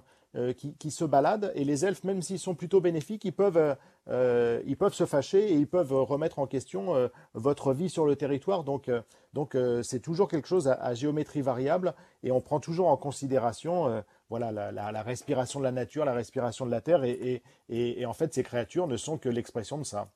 qui, 0.57 0.75
qui, 0.75 0.91
se 0.91 1.05
balade 1.05 1.51
et 1.55 1.63
les 1.63 1.85
elfes, 1.85 2.03
même 2.03 2.21
s'ils 2.21 2.37
sont 2.37 2.53
plutôt 2.53 2.81
bénéfiques, 2.81 3.25
ils 3.25 3.33
peuvent 3.33 3.75
euh, 4.09 4.61
ils 4.65 4.75
peuvent 4.75 4.93
se 4.93 5.05
fâcher 5.05 5.51
et 5.51 5.53
ils 5.53 5.67
peuvent 5.67 5.93
remettre 5.93 6.39
en 6.39 6.47
question 6.47 6.95
euh, 6.95 7.09
votre 7.33 7.73
vie 7.73 7.89
sur 7.89 8.05
le 8.05 8.15
territoire. 8.15 8.63
Donc, 8.63 8.89
euh, 8.89 9.01
donc 9.33 9.55
c'est 9.83 9.99
toujours 9.99 10.27
quelque 10.27 10.47
chose 10.47 10.67
à, 10.67 10.93
géométrie 10.95 11.41
variable 11.41 11.93
et 12.23 12.31
on 12.31 12.41
prend 12.41 12.59
toujours 12.59 12.87
en 12.87 12.97
considération 12.97 14.03
voilà, 14.27 14.51
la, 14.71 15.03
respiration 15.03 15.59
de 15.59 15.65
la 15.65 15.71
nature, 15.71 16.03
la 16.03 16.13
respiration 16.13 16.65
de 16.65 16.71
la 16.71 16.81
terre. 16.81 17.03
Et, 17.03 17.43
et, 17.69 18.05
en 18.07 18.13
fait, 18.13 18.33
ces 18.33 18.41
créatures 18.41 18.87
ne 18.87 18.97
sont 18.97 19.19
que 19.19 19.29
l'expression 19.29 19.77
de 19.77 19.83
ça. 19.83 20.09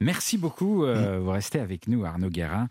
Merci 0.00 0.38
beaucoup. 0.38 0.84
Mm. 0.86 1.18
Vous 1.18 1.30
restez 1.30 1.60
avec 1.60 1.88
nous, 1.88 2.04
Arnaud 2.04 2.30
Guérin, 2.30 2.68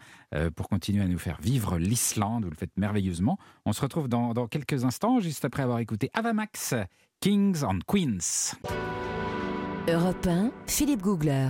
pour 0.55 0.69
continuer 0.69 1.03
à 1.03 1.07
nous 1.07 1.19
faire 1.19 1.39
vivre 1.41 1.77
l'Islande. 1.77 2.43
Vous 2.43 2.49
le 2.49 2.55
faites 2.55 2.77
merveilleusement. 2.77 3.37
On 3.65 3.73
se 3.73 3.81
retrouve 3.81 4.07
dans, 4.07 4.33
dans 4.33 4.47
quelques 4.47 4.85
instants, 4.85 5.19
juste 5.19 5.45
après 5.45 5.63
avoir 5.63 5.79
écouté 5.79 6.09
Avamax, 6.13 6.75
Kings 7.19 7.63
and 7.63 7.79
Queens. 7.87 8.55
Europe 9.89 10.27
1, 10.27 10.51
Philippe 10.67 11.01
Googler. 11.01 11.49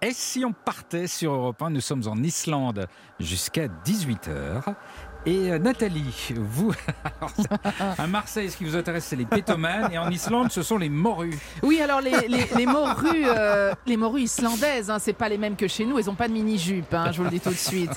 Et 0.00 0.12
si 0.12 0.44
on 0.44 0.52
partait 0.52 1.08
sur 1.08 1.32
Europe 1.32 1.60
1, 1.60 1.70
nous 1.70 1.80
sommes 1.80 2.06
en 2.06 2.16
Islande 2.16 2.86
jusqu'à 3.18 3.66
18h. 3.66 4.74
Et 5.28 5.52
euh, 5.52 5.58
Nathalie, 5.58 6.32
vous, 6.36 6.72
à 7.98 8.06
Marseille, 8.06 8.50
ce 8.50 8.56
qui 8.56 8.64
vous 8.64 8.76
intéresse, 8.76 9.04
c'est 9.04 9.16
les 9.16 9.26
pétomanes, 9.26 9.92
et 9.92 9.98
en 9.98 10.10
Islande, 10.10 10.50
ce 10.50 10.62
sont 10.62 10.78
les 10.78 10.88
morues. 10.88 11.38
Oui, 11.62 11.82
alors 11.82 12.00
les, 12.00 12.28
les, 12.56 12.64
morues, 12.64 13.26
euh, 13.26 13.74
les 13.86 13.98
morues 13.98 14.22
islandaises, 14.22 14.88
hein, 14.88 14.96
c'est 14.98 15.12
pas 15.12 15.28
les 15.28 15.36
mêmes 15.36 15.56
que 15.56 15.68
chez 15.68 15.84
nous, 15.84 15.98
elles 15.98 16.08
ont 16.08 16.14
pas 16.14 16.28
de 16.28 16.32
mini-jupe, 16.32 16.94
hein, 16.94 17.12
je 17.12 17.18
vous 17.18 17.24
le 17.24 17.30
dis 17.30 17.40
tout 17.40 17.50
de 17.50 17.54
suite. 17.54 17.90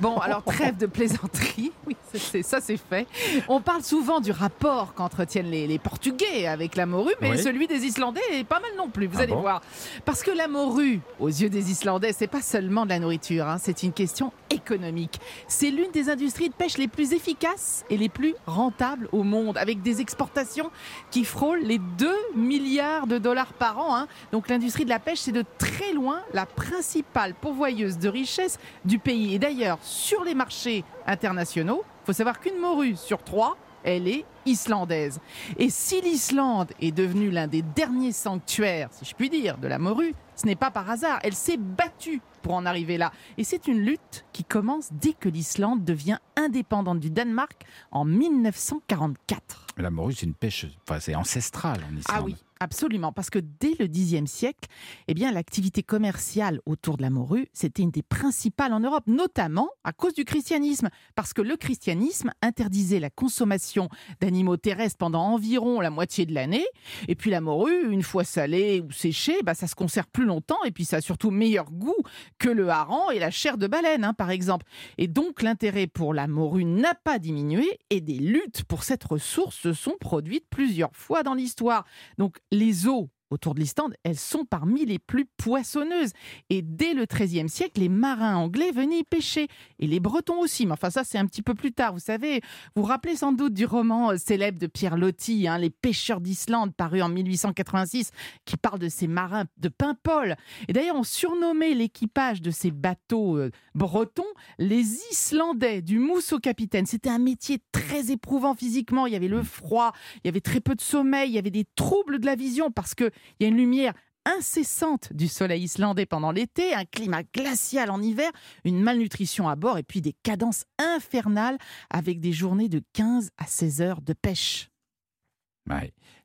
Bon, 0.00 0.16
alors 0.16 0.42
trêve 0.42 0.78
de 0.78 0.86
plaisanterie, 0.86 1.72
oui, 1.86 1.94
c'est, 2.14 2.42
ça 2.42 2.62
c'est 2.62 2.78
fait. 2.78 3.06
On 3.48 3.60
parle 3.60 3.82
souvent 3.82 4.20
du 4.20 4.30
rapport 4.30 4.94
qu'entretiennent 4.94 5.50
les, 5.50 5.66
les 5.66 5.78
Portugais 5.78 6.46
avec 6.46 6.74
la 6.74 6.86
morue, 6.86 7.12
mais 7.20 7.36
celui 7.36 7.66
des 7.66 7.84
Islandais 7.84 8.22
est 8.32 8.44
pas 8.44 8.60
mal 8.60 8.70
non 8.78 8.88
plus, 8.88 9.08
vous 9.08 9.18
ah 9.18 9.24
allez 9.24 9.34
voir. 9.34 9.60
Parce 10.06 10.22
que 10.22 10.30
la 10.30 10.48
morue, 10.48 11.00
aux 11.20 11.28
yeux 11.28 11.50
des 11.50 11.70
Islandais, 11.70 12.14
c'est 12.14 12.28
pas 12.28 12.40
seulement 12.40 12.86
de 12.86 12.90
la 12.90 12.98
nourriture, 12.98 13.46
hein, 13.46 13.58
c'est 13.60 13.82
une 13.82 13.92
question 13.92 14.32
économique. 14.48 15.20
C'est 15.48 15.70
l'une 15.70 15.90
des 15.90 16.08
industries 16.08 16.48
de 16.48 16.54
pêche 16.54 16.77
les 16.78 16.88
plus 16.88 17.12
efficaces 17.12 17.84
et 17.90 17.96
les 17.96 18.08
plus 18.08 18.34
rentables 18.46 19.08
au 19.12 19.22
monde, 19.22 19.58
avec 19.58 19.82
des 19.82 20.00
exportations 20.00 20.70
qui 21.10 21.24
frôlent 21.24 21.62
les 21.62 21.78
2 21.78 22.10
milliards 22.34 23.06
de 23.06 23.18
dollars 23.18 23.52
par 23.52 23.78
an. 23.78 23.96
Hein. 23.96 24.08
Donc 24.32 24.48
l'industrie 24.48 24.84
de 24.84 24.90
la 24.90 24.98
pêche, 24.98 25.20
c'est 25.20 25.32
de 25.32 25.44
très 25.58 25.92
loin 25.92 26.22
la 26.32 26.46
principale 26.46 27.34
pourvoyeuse 27.34 27.98
de 27.98 28.08
richesses 28.08 28.58
du 28.84 28.98
pays. 28.98 29.34
Et 29.34 29.38
d'ailleurs, 29.38 29.78
sur 29.82 30.24
les 30.24 30.34
marchés 30.34 30.84
internationaux, 31.06 31.82
il 32.02 32.06
faut 32.06 32.12
savoir 32.12 32.40
qu'une 32.40 32.58
morue 32.58 32.96
sur 32.96 33.22
trois 33.22 33.56
elle 33.84 34.08
est 34.08 34.24
islandaise. 34.44 35.20
Et 35.56 35.70
si 35.70 36.00
l'Islande 36.00 36.72
est 36.80 36.92
devenue 36.92 37.30
l'un 37.30 37.46
des 37.46 37.62
derniers 37.62 38.12
sanctuaires, 38.12 38.88
si 38.92 39.04
je 39.04 39.14
puis 39.14 39.30
dire, 39.30 39.56
de 39.58 39.68
la 39.68 39.78
morue, 39.78 40.14
ce 40.36 40.46
n'est 40.46 40.56
pas 40.56 40.70
par 40.70 40.90
hasard. 40.90 41.18
Elle 41.22 41.34
s'est 41.34 41.56
battue 41.56 42.20
pour 42.38 42.54
en 42.54 42.66
arriver 42.66 42.98
là. 42.98 43.12
Et 43.36 43.44
c'est 43.44 43.66
une 43.68 43.80
lutte 43.80 44.24
qui 44.32 44.44
commence 44.44 44.90
dès 44.92 45.12
que 45.12 45.28
l'Islande 45.28 45.84
devient 45.84 46.18
indépendante 46.36 47.00
du 47.00 47.10
Danemark 47.10 47.64
en 47.90 48.04
1944. 48.04 49.66
La 49.76 49.90
morue, 49.90 50.14
c'est 50.14 50.26
une 50.26 50.34
pêche, 50.34 50.66
enfin, 50.88 51.00
c'est 51.00 51.14
ancestral 51.14 51.80
en 51.90 51.96
Islande. 51.96 52.16
Ah 52.18 52.22
oui, 52.22 52.36
Absolument, 52.60 53.12
parce 53.12 53.30
que 53.30 53.38
dès 53.38 53.74
le 53.78 53.86
Xe 53.86 54.24
siècle, 54.26 54.68
eh 55.06 55.14
bien, 55.14 55.30
l'activité 55.30 55.82
commerciale 55.82 56.60
autour 56.66 56.96
de 56.96 57.02
la 57.02 57.10
morue, 57.10 57.46
c'était 57.52 57.82
une 57.82 57.92
des 57.92 58.02
principales 58.02 58.72
en 58.72 58.80
Europe, 58.80 59.04
notamment 59.06 59.68
à 59.84 59.92
cause 59.92 60.12
du 60.12 60.24
christianisme, 60.24 60.88
parce 61.14 61.32
que 61.32 61.42
le 61.42 61.56
christianisme 61.56 62.32
interdisait 62.42 62.98
la 62.98 63.10
consommation 63.10 63.88
d'animaux 64.20 64.56
terrestres 64.56 64.98
pendant 64.98 65.22
environ 65.22 65.80
la 65.80 65.90
moitié 65.90 66.26
de 66.26 66.34
l'année, 66.34 66.66
et 67.06 67.14
puis 67.14 67.30
la 67.30 67.40
morue, 67.40 67.92
une 67.92 68.02
fois 68.02 68.24
salée 68.24 68.80
ou 68.80 68.90
séchée, 68.90 69.40
bah, 69.44 69.54
ça 69.54 69.68
se 69.68 69.76
conserve 69.76 70.08
plus 70.12 70.24
longtemps, 70.24 70.62
et 70.64 70.72
puis 70.72 70.84
ça 70.84 70.96
a 70.96 71.00
surtout 71.00 71.30
meilleur 71.30 71.70
goût 71.70 72.02
que 72.38 72.48
le 72.48 72.68
hareng 72.68 73.12
et 73.12 73.20
la 73.20 73.30
chair 73.30 73.56
de 73.56 73.68
baleine, 73.68 74.02
hein, 74.02 74.14
par 74.14 74.30
exemple. 74.30 74.66
Et 74.96 75.06
donc 75.06 75.42
l'intérêt 75.42 75.86
pour 75.86 76.12
la 76.12 76.26
morue 76.26 76.64
n'a 76.64 76.94
pas 76.94 77.20
diminué, 77.20 77.78
et 77.90 78.00
des 78.00 78.18
luttes 78.18 78.64
pour 78.64 78.82
cette 78.82 79.04
ressource 79.04 79.56
se 79.56 79.72
sont 79.72 79.94
produites 80.00 80.46
plusieurs 80.50 80.94
fois 80.94 81.22
dans 81.22 81.34
l'histoire. 81.34 81.84
Donc 82.18 82.38
les 82.50 82.86
eaux 82.86 83.10
autour 83.30 83.54
de 83.54 83.60
l'Islande, 83.60 83.94
elles 84.04 84.18
sont 84.18 84.44
parmi 84.44 84.84
les 84.86 84.98
plus 84.98 85.24
poissonneuses. 85.24 86.12
Et 86.50 86.62
dès 86.62 86.94
le 86.94 87.04
XIIIe 87.04 87.48
siècle, 87.48 87.80
les 87.80 87.88
marins 87.88 88.36
anglais 88.36 88.70
venaient 88.72 89.00
y 89.00 89.04
pêcher. 89.04 89.48
Et 89.78 89.86
les 89.86 90.00
Bretons 90.00 90.40
aussi. 90.40 90.66
Mais 90.66 90.72
enfin, 90.72 90.90
ça, 90.90 91.04
c'est 91.04 91.18
un 91.18 91.26
petit 91.26 91.42
peu 91.42 91.54
plus 91.54 91.72
tard. 91.72 91.92
Vous 91.92 91.98
savez, 91.98 92.40
vous 92.74 92.82
vous 92.82 92.88
rappelez 92.88 93.16
sans 93.16 93.32
doute 93.32 93.54
du 93.54 93.66
roman 93.66 94.12
euh, 94.12 94.16
célèbre 94.16 94.58
de 94.58 94.66
Pierre 94.66 94.96
Loti, 94.96 95.46
hein, 95.48 95.58
Les 95.58 95.70
pêcheurs 95.70 96.20
d'Islande, 96.20 96.74
paru 96.74 97.02
en 97.02 97.08
1886, 97.08 98.10
qui 98.44 98.56
parle 98.56 98.78
de 98.78 98.88
ces 98.88 99.06
marins 99.06 99.44
de 99.58 99.68
Paimpol. 99.68 100.36
Et 100.68 100.72
d'ailleurs, 100.72 100.96
on 100.96 101.02
surnommait 101.02 101.74
l'équipage 101.74 102.42
de 102.42 102.50
ces 102.50 102.70
bateaux 102.70 103.36
euh, 103.36 103.50
bretons 103.74 104.24
les 104.58 104.98
Islandais, 105.10 105.82
du 105.82 105.98
mousse 105.98 106.32
au 106.32 106.38
capitaine. 106.38 106.86
C'était 106.86 107.10
un 107.10 107.18
métier 107.18 107.58
très 107.72 108.10
éprouvant 108.10 108.54
physiquement. 108.54 109.06
Il 109.06 109.12
y 109.12 109.16
avait 109.16 109.28
le 109.28 109.42
froid, 109.42 109.92
il 110.16 110.26
y 110.26 110.28
avait 110.28 110.40
très 110.40 110.60
peu 110.60 110.74
de 110.74 110.80
sommeil, 110.80 111.30
il 111.30 111.34
y 111.34 111.38
avait 111.38 111.50
des 111.50 111.66
troubles 111.76 112.18
de 112.18 112.26
la 112.26 112.34
vision 112.34 112.70
parce 112.70 112.94
que 112.94 113.10
il 113.38 113.44
y 113.44 113.46
a 113.46 113.48
une 113.48 113.56
lumière 113.56 113.94
incessante 114.24 115.12
du 115.12 115.28
soleil 115.28 115.62
islandais 115.62 116.06
pendant 116.06 116.32
l'été, 116.32 116.74
un 116.74 116.84
climat 116.84 117.22
glacial 117.22 117.90
en 117.90 118.02
hiver, 118.02 118.30
une 118.64 118.80
malnutrition 118.80 119.48
à 119.48 119.56
bord 119.56 119.78
et 119.78 119.82
puis 119.82 120.00
des 120.00 120.14
cadences 120.22 120.64
infernales 120.78 121.58
avec 121.90 122.20
des 122.20 122.32
journées 122.32 122.68
de 122.68 122.82
15 122.92 123.30
à 123.38 123.46
16 123.46 123.80
heures 123.80 124.02
de 124.02 124.12
pêche. 124.12 124.70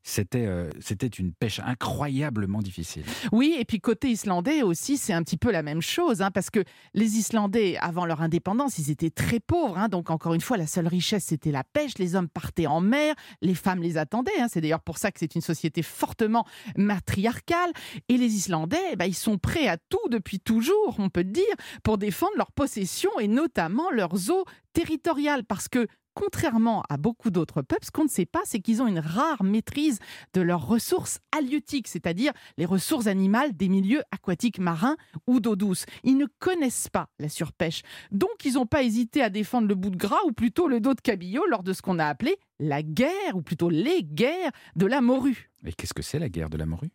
C'était, 0.06 0.46
euh, 0.46 0.70
c'était 0.82 1.08
une 1.08 1.32
pêche 1.32 1.62
incroyablement 1.62 2.60
difficile. 2.60 3.04
Oui, 3.32 3.56
et 3.58 3.64
puis 3.64 3.80
côté 3.80 4.10
islandais 4.10 4.62
aussi, 4.62 4.98
c'est 4.98 5.14
un 5.14 5.24
petit 5.24 5.38
peu 5.38 5.50
la 5.50 5.64
même 5.64 5.82
chose, 5.82 6.22
hein, 6.22 6.30
parce 6.30 6.50
que 6.50 6.60
les 6.94 7.18
Islandais, 7.18 7.78
avant 7.78 8.06
leur 8.06 8.22
indépendance, 8.22 8.78
ils 8.80 8.92
étaient 8.92 9.10
très 9.10 9.40
pauvres. 9.40 9.78
Hein, 9.78 9.88
donc 9.88 10.10
encore 10.10 10.34
une 10.34 10.42
fois, 10.42 10.58
la 10.58 10.68
seule 10.68 10.88
richesse, 10.88 11.26
c'était 11.26 11.52
la 11.52 11.64
pêche. 11.64 11.98
Les 12.00 12.16
hommes 12.16 12.28
partaient 12.28 12.68
en 12.68 12.82
mer, 12.82 13.16
les 13.42 13.56
femmes 13.56 13.82
les 13.82 13.98
attendaient. 13.98 14.40
Hein. 14.40 14.48
c'est 14.50 14.60
d'ailleurs 14.60 14.82
pour 14.82 14.98
ça 14.98 15.10
que 15.12 15.20
c'est 15.20 15.36
une 15.36 15.42
société 15.42 15.82
fortement 15.82 16.46
matriarcale. 16.76 17.72
Et 18.10 18.18
les 18.18 18.34
Islandais, 18.36 18.98
bah, 18.98 19.08
ils 19.08 19.16
sont 19.16 19.38
prêts 19.38 19.68
à 19.68 19.78
tout 19.78 20.10
depuis 20.10 20.42
toujours, 20.42 20.96
on 20.98 21.10
peut 21.10 21.24
dire, 21.24 21.44
pour 21.82 21.98
défendre 21.98 22.34
leurs 22.36 22.52
possessions 22.52 23.18
et 23.20 23.30
notamment 23.30 23.90
leurs 23.90 24.32
eaux 24.32 24.44
territoriales, 24.74 25.46
parce 25.46 25.70
que 25.70 25.88
contrairement 26.14 26.84
à 26.90 26.98
beaucoup 26.98 27.30
d'autres 27.30 27.62
peuples, 27.62 27.86
ce 27.86 27.92
qu'on 27.92 28.04
ne 28.04 28.10
sait 28.10 28.26
pas, 28.26 28.42
c'est 28.46 28.60
qu'ils 28.60 28.82
ont 28.82 28.88
une 28.88 29.00
rare 29.00 29.44
maîtrise 29.44 30.00
de 30.34 30.42
leurs 30.42 30.66
ressources 30.68 31.20
halieutiques, 31.32 31.88
c'est-à-dire 31.88 32.34
les 32.58 32.66
ressources 32.66 33.08
animales 33.08 33.56
des 33.56 33.70
milieux 33.70 34.04
aquatiques 34.12 34.60
marins 34.60 34.98
ou 35.28 35.40
d'eau 35.40 35.56
douce. 35.56 35.86
Ils 36.04 36.18
ne 36.18 36.28
connaissent 36.40 36.90
pas 36.90 37.08
la 37.20 37.30
surpêche. 37.30 37.82
Donc, 38.12 38.46
ils 38.46 38.54
n'ont 38.54 38.66
pas 38.66 38.84
hésité 38.84 39.22
à 39.22 39.30
défendre 39.30 39.68
le 39.68 39.76
bout 39.76 39.90
de 39.90 39.98
gras 39.98 40.24
ou 40.26 40.32
plutôt 40.32 40.68
le 40.68 40.80
dos 40.80 40.94
de 40.94 41.02
cabillaud 41.02 41.46
lors 41.50 41.64
de 41.64 41.74
ce 41.74 41.82
qu'on 41.82 42.00
a 42.00 42.06
appelé 42.06 42.38
la 42.60 42.84
guerre, 42.84 43.36
ou 43.36 43.42
plutôt 43.42 43.70
les 43.70 44.04
guerres 44.04 44.52
de 44.76 44.86
la 44.86 45.02
morue. 45.02 45.50
Et 45.66 45.72
qu'est-ce 45.72 45.94
que 45.94 46.02
c'est 46.02 46.20
la 46.20 46.28
guerre 46.28 46.50
de 46.50 46.58
la 46.58 46.66
morue? 46.66 46.90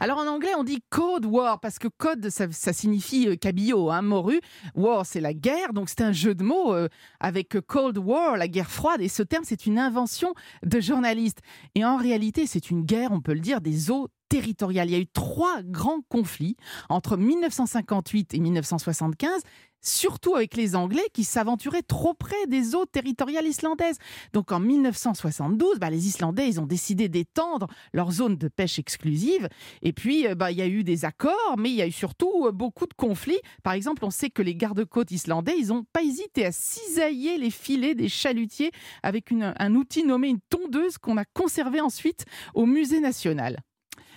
Alors 0.00 0.18
en 0.18 0.26
anglais, 0.26 0.52
on 0.56 0.64
dit 0.64 0.82
Code 0.88 1.26
War, 1.26 1.60
parce 1.60 1.78
que 1.78 1.88
code, 1.88 2.30
ça, 2.30 2.72
signifie 2.72 3.28
euh, 3.28 3.36
cabillaud, 3.36 3.90
hein, 3.90 4.00
morue. 4.00 4.40
War, 4.74 5.04
c'est 5.04 5.20
la 5.20 5.34
guerre, 5.34 5.74
donc 5.74 5.90
c'est 5.90 6.00
un 6.00 6.12
jeu 6.12 6.34
de 6.34 6.42
mots 6.42 6.72
euh, 6.74 6.88
avec 7.20 7.60
Cold 7.66 7.98
War, 7.98 8.36
la 8.36 8.48
guerre 8.48 8.70
froide. 8.70 9.02
Et 9.02 9.08
ce 9.08 9.22
terme, 9.22 9.44
c'est 9.44 9.66
une 9.66 9.78
invention 9.78 10.32
de 10.64 10.80
journalistes. 10.80 11.40
Et 11.74 11.84
en 11.84 11.96
réalité, 11.96 12.46
c'est 12.46 12.70
une 12.70 12.84
guerre, 12.84 13.12
on 13.12 13.20
peut 13.20 13.34
le 13.34 13.40
dire, 13.40 13.60
des 13.60 13.90
eaux 13.90 14.08
territoriale. 14.30 14.88
Il 14.88 14.92
y 14.92 14.96
a 14.96 15.00
eu 15.00 15.06
trois 15.06 15.62
grands 15.62 16.00
conflits 16.08 16.56
entre 16.88 17.16
1958 17.16 18.34
et 18.34 18.40
1975 18.40 19.42
surtout 19.84 20.34
avec 20.34 20.56
les 20.56 20.74
Anglais 20.74 21.06
qui 21.12 21.22
s'aventuraient 21.22 21.82
trop 21.82 22.14
près 22.14 22.46
des 22.48 22.74
eaux 22.74 22.86
territoriales 22.86 23.46
islandaises. 23.46 23.98
Donc 24.32 24.50
en 24.50 24.58
1972, 24.58 25.78
bah, 25.78 25.90
les 25.90 26.06
Islandais 26.06 26.48
ils 26.48 26.60
ont 26.60 26.66
décidé 26.66 27.08
d'étendre 27.08 27.68
leur 27.92 28.10
zone 28.10 28.36
de 28.36 28.48
pêche 28.48 28.78
exclusive. 28.78 29.48
Et 29.82 29.92
puis 29.92 30.26
euh, 30.26 30.34
bah, 30.34 30.50
il 30.50 30.58
y 30.58 30.62
a 30.62 30.66
eu 30.66 30.82
des 30.82 31.04
accords, 31.04 31.56
mais 31.58 31.70
il 31.70 31.76
y 31.76 31.82
a 31.82 31.86
eu 31.86 31.92
surtout 31.92 32.46
euh, 32.46 32.52
beaucoup 32.52 32.86
de 32.86 32.94
conflits. 32.94 33.40
Par 33.62 33.74
exemple, 33.74 34.04
on 34.04 34.10
sait 34.10 34.30
que 34.30 34.42
les 34.42 34.54
gardes-côtes 34.54 35.10
islandais, 35.10 35.54
ils 35.58 35.68
n'ont 35.68 35.84
pas 35.92 36.02
hésité 36.02 36.46
à 36.46 36.52
cisailler 36.52 37.38
les 37.38 37.50
filets 37.50 37.94
des 37.94 38.08
chalutiers 38.08 38.70
avec 39.02 39.32
un 39.32 39.74
outil 39.74 40.04
nommé 40.04 40.28
une 40.28 40.40
tondeuse 40.50 40.98
qu'on 40.98 41.16
a 41.16 41.24
conservé 41.24 41.80
ensuite 41.80 42.24
au 42.54 42.66
musée 42.66 43.00
national. 43.00 43.60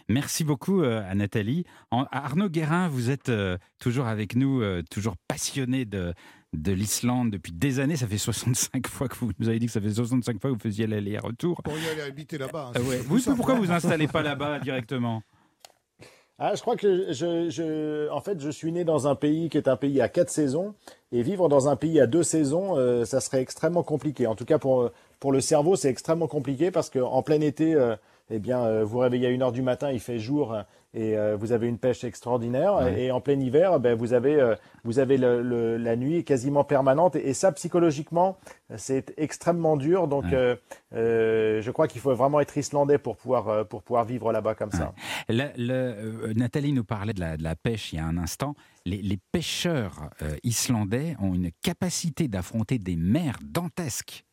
Merci 0.10 0.46
beaucoup 0.46 0.82
euh, 0.82 1.04
à 1.10 1.16
Nathalie. 1.16 1.66
Arnaud 1.92 2.50
Guérin, 2.50 2.88
vous 2.88 3.10
êtes 3.10 3.28
euh, 3.28 3.58
toujours 3.78 4.08
avec 4.08 4.36
nous, 4.36 4.62
euh, 4.62 4.82
toujours 4.90 5.16
passionné 5.28 5.84
de, 5.84 6.14
de 6.54 6.72
l'Islande 6.72 7.32
depuis 7.32 7.52
des 7.52 7.80
années. 7.80 7.98
Ça 7.98 8.08
fait 8.08 8.18
65 8.18 8.88
fois 8.88 9.10
que 9.10 9.16
vous 9.16 9.32
nous 9.38 9.50
avez 9.50 9.60
dit 9.60 9.66
que 9.66 9.72
ça 9.72 9.82
fait 9.82 9.90
65 9.90 10.40
fois 10.40 10.50
que 10.50 10.56
vous 10.56 10.62
faisiez 10.62 10.88
l'aller-retour. 10.88 11.62
Pour 11.62 11.78
y 11.78 11.90
aller 11.90 12.04
habiter 12.04 12.38
là-bas. 12.38 12.72
Hein, 12.74 12.80
vous, 13.06 13.20
pourquoi 13.36 13.56
vous 13.56 13.70
installez 13.70 14.08
pas 14.08 14.22
là-bas 14.22 14.60
directement? 14.60 15.24
Ah, 16.40 16.54
je 16.56 16.62
crois 16.62 16.78
que 16.78 17.12
je, 17.12 17.50
je, 17.50 18.10
en 18.12 18.22
fait, 18.22 18.40
je 18.40 18.50
suis 18.52 18.72
né 18.72 18.84
dans 18.84 19.08
un 19.08 19.16
pays 19.16 19.50
qui 19.50 19.58
est 19.58 19.68
un 19.68 19.76
pays 19.76 20.00
à 20.02 20.08
quatre 20.08 20.30
saisons, 20.30 20.76
et 21.12 21.24
vivre 21.24 21.50
dans 21.50 21.68
un 21.68 21.76
pays 21.76 22.00
à 22.00 22.06
deux 22.06 22.22
saisons, 22.22 22.76
ça 23.06 23.22
serait 23.22 23.42
extrêmement 23.42 23.82
compliqué. 23.82 24.28
En 24.28 24.36
tout 24.36 24.46
cas, 24.46 24.60
pour, 24.60 24.92
pour 25.20 25.32
le 25.32 25.42
cerveau, 25.42 25.76
c'est 25.76 25.90
extrêmement 25.90 26.28
compliqué 26.28 26.70
parce 26.70 26.92
qu'en 26.92 27.24
plein 27.24 27.42
été, 27.42 27.76
eh 28.30 28.40
bien, 28.40 28.62
euh, 28.62 28.84
vous 28.84 29.00
réveillez 29.00 29.28
à 29.28 29.32
1h 29.32 29.54
du 29.54 29.62
matin, 29.62 29.92
il 29.92 30.02
fait 30.02 30.20
jour 30.20 30.58
et 30.94 31.18
euh, 31.18 31.38
vous 31.38 31.54
avez 31.54 31.68
une 31.68 31.78
pêche 31.78 32.04
extraordinaire. 32.04 32.88
Et 32.98 33.12
en 33.12 33.22
plein 33.22 33.40
hiver, 33.40 33.80
ben, 33.80 33.96
vous 33.96 34.14
avez, 34.14 34.36
euh, 34.36 34.56
vous 34.84 35.00
avez 35.00 35.18
le, 35.18 35.78
la 35.78 35.96
nuit 35.96 36.26
quasiment 36.26 36.64
permanente. 36.64 37.16
Et, 37.16 37.34
ça, 37.34 37.52
psychologiquement, 37.54 38.38
c'est 38.76 39.14
extrêmement 39.18 39.78
dur. 39.78 40.08
Donc, 40.08 40.26
je 40.92 41.72
crois 41.72 41.88
qu'il 41.88 42.02
faut 42.02 42.14
vraiment 42.16 42.40
être 42.42 42.58
islandais 42.58 42.98
pour 42.98 43.16
pouvoir, 43.16 43.66
pour 43.68 43.84
pouvoir 43.84 44.06
vivre 44.06 44.32
là-bas 44.32 44.56
comme 44.56 44.72
ça. 44.72 44.94
Le, 45.30 46.34
Nathalie 46.34 46.74
nous 46.74 46.84
parlait 46.84 47.14
de 47.14 47.20
la, 47.20 47.38
de 47.38 47.44
la, 47.44 47.56
pêche 47.56 47.94
il 47.94 47.98
y 47.98 48.00
a 48.00 48.06
un 48.06 48.18
instant. 48.18 48.56
Les, 48.86 49.02
les 49.02 49.20
pêcheurs 49.32 50.10
islandais 50.44 51.16
ont 51.20 51.34
une 51.34 51.52
capacité 51.62 52.28
d'affronter 52.28 52.78
des 52.80 52.96
mers 52.96 53.38
dantesques. 53.44 54.27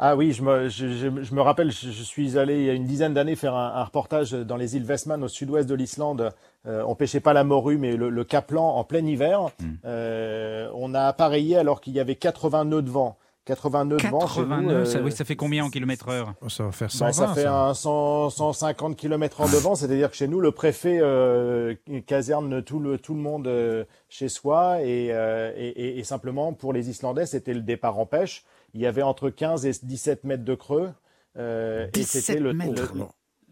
Ah 0.00 0.14
oui, 0.16 0.32
je 0.32 0.42
me, 0.42 0.68
je, 0.68 0.86
je, 0.86 1.34
me 1.34 1.40
rappelle, 1.40 1.72
je, 1.72 1.90
suis 1.90 2.38
allé 2.38 2.60
il 2.60 2.64
y 2.66 2.70
a 2.70 2.72
une 2.72 2.84
dizaine 2.84 3.14
d'années 3.14 3.34
faire 3.34 3.54
un, 3.54 3.82
reportage 3.82 4.30
dans 4.32 4.56
les 4.56 4.76
îles 4.76 4.84
Westman 4.84 5.24
au 5.24 5.28
sud-ouest 5.28 5.68
de 5.68 5.74
l'Islande. 5.74 6.32
Euh, 6.66 6.84
on 6.86 6.94
pêchait 6.94 7.20
pas 7.20 7.32
la 7.32 7.42
morue, 7.42 7.78
mais 7.78 7.96
le, 7.96 8.08
le 8.08 8.24
caplan 8.24 8.76
en 8.76 8.84
plein 8.84 9.04
hiver. 9.04 9.50
Hmm. 9.58 9.72
Euh, 9.84 10.70
on 10.74 10.94
a 10.94 11.02
appareillé 11.02 11.56
alors 11.56 11.80
qu'il 11.80 11.94
y 11.94 12.00
avait 12.00 12.14
80 12.14 12.66
nœuds 12.66 12.82
de 12.82 12.90
vent. 12.90 13.18
80 13.48 13.84
nœuds 13.86 13.96
de 13.96 14.06
vent. 14.06 14.20
80 14.20 14.62
nœuds, 14.62 14.84
ça, 14.84 15.00
oui, 15.00 15.10
ça 15.10 15.24
fait 15.24 15.34
combien 15.34 15.64
en 15.64 15.70
kilomètre 15.70 16.08
heure 16.10 16.34
Ça 16.48 16.64
va 16.64 16.72
faire 16.72 16.90
120, 16.92 17.06
bah, 17.06 17.12
Ça 17.12 17.34
fait 17.34 17.46
Un 17.46 17.74
100, 17.74 18.30
150 18.30 18.96
km 18.96 19.40
en 19.40 19.46
de 19.46 19.56
vent, 19.56 19.74
c'est-à-dire 19.74 20.10
que 20.10 20.16
chez 20.16 20.28
nous, 20.28 20.40
le 20.40 20.52
préfet 20.52 20.98
euh, 21.00 21.74
caserne 22.06 22.62
tout 22.62 22.78
le, 22.78 22.98
tout 22.98 23.14
le 23.14 23.20
monde 23.20 23.46
euh, 23.46 23.84
chez 24.10 24.28
soi 24.28 24.82
et, 24.82 25.08
euh, 25.12 25.50
et, 25.56 25.68
et, 25.68 25.98
et, 25.98 26.04
simplement 26.04 26.52
pour 26.52 26.74
les 26.74 26.90
Islandais, 26.90 27.24
c'était 27.24 27.54
le 27.54 27.62
départ 27.62 27.98
en 27.98 28.04
pêche 28.04 28.44
il 28.74 28.80
y 28.80 28.86
avait 28.86 29.02
entre 29.02 29.30
15 29.30 29.66
et 29.66 29.72
17 29.82 30.24
mètres 30.24 30.44
de 30.44 30.54
creux. 30.54 30.90
Euh, 31.38 31.88
et 31.94 32.02
c'était 32.02 32.38
le, 32.40 32.52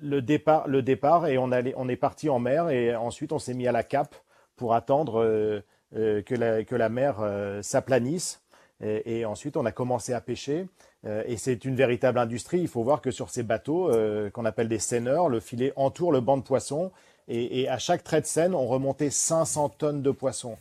le, 0.00 0.22
départ, 0.22 0.66
le 0.68 0.82
départ, 0.82 1.26
et 1.26 1.38
on, 1.38 1.52
allait, 1.52 1.74
on 1.76 1.88
est 1.88 1.96
parti 1.96 2.28
en 2.28 2.38
mer, 2.38 2.68
et 2.70 2.94
ensuite 2.94 3.32
on 3.32 3.38
s'est 3.38 3.54
mis 3.54 3.66
à 3.66 3.72
la 3.72 3.82
cape 3.82 4.14
pour 4.56 4.74
attendre 4.74 5.22
euh, 5.22 5.60
euh, 5.94 6.22
que, 6.22 6.34
la, 6.34 6.64
que 6.64 6.74
la 6.74 6.88
mer 6.88 7.16
s'aplanisse. 7.62 8.42
Et, 8.82 9.24
ensuite, 9.24 9.56
on 9.56 9.64
a 9.64 9.72
commencé 9.72 10.12
à 10.12 10.20
pêcher. 10.20 10.66
et 11.02 11.38
c'est 11.38 11.64
une 11.64 11.76
véritable 11.76 12.18
industrie. 12.18 12.60
Il 12.60 12.68
faut 12.68 12.82
voir 12.82 13.00
que 13.00 13.10
sur 13.10 13.30
ces 13.30 13.42
bateaux, 13.42 13.90
qu'on 14.34 14.44
appelle 14.44 14.68
des 14.68 14.78
seineurs, 14.78 15.30
le 15.30 15.40
filet 15.40 15.72
entoure 15.76 16.12
le 16.12 16.20
banc 16.20 16.36
de 16.36 16.42
poissons. 16.42 16.92
Et, 17.26 17.62
et 17.62 17.70
à 17.70 17.78
chaque 17.78 18.04
trait 18.04 18.20
de 18.20 18.26
seine, 18.26 18.54
on 18.54 18.66
remontait 18.66 19.08
500 19.08 19.70
tonnes 19.70 20.02
de 20.02 20.10
poissons. 20.10 20.58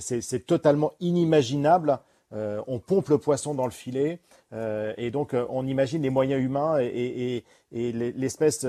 c'est 0.00 0.44
totalement 0.44 0.92
inimaginable 0.98 2.00
euh, 2.34 2.62
on 2.66 2.78
pompe 2.78 3.08
le 3.08 3.18
poisson 3.18 3.54
dans 3.54 3.66
le 3.66 3.72
filet, 3.72 4.18
euh, 4.52 4.94
et 4.96 5.10
donc 5.10 5.34
euh, 5.34 5.44
on 5.50 5.66
imagine 5.66 6.02
les 6.02 6.10
moyens 6.10 6.42
humains 6.42 6.78
et, 6.80 7.44
l'espèce 7.72 8.64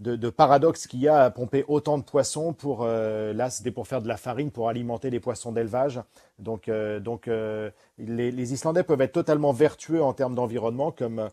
de, 0.00 0.30
paradoxe 0.30 0.86
qu'il 0.86 1.00
y 1.00 1.08
a 1.08 1.24
à 1.24 1.30
pomper 1.30 1.64
autant 1.68 1.98
de 1.98 2.02
poissons 2.02 2.52
pour 2.52 2.84
là 2.84 3.48
c'était 3.48 3.70
pour 3.70 3.88
faire 3.88 4.02
de 4.02 4.08
la 4.08 4.18
farine 4.18 4.50
pour 4.50 4.68
alimenter 4.68 5.08
les 5.08 5.20
poissons 5.20 5.52
d'élevage. 5.52 6.00
Donc, 6.38 6.70
donc 7.00 7.30
les, 7.98 8.52
Islandais 8.52 8.82
peuvent 8.82 9.00
être 9.00 9.12
totalement 9.12 9.52
vertueux 9.52 10.02
en 10.02 10.12
termes 10.12 10.34
d'environnement, 10.34 10.92
comme 10.92 11.30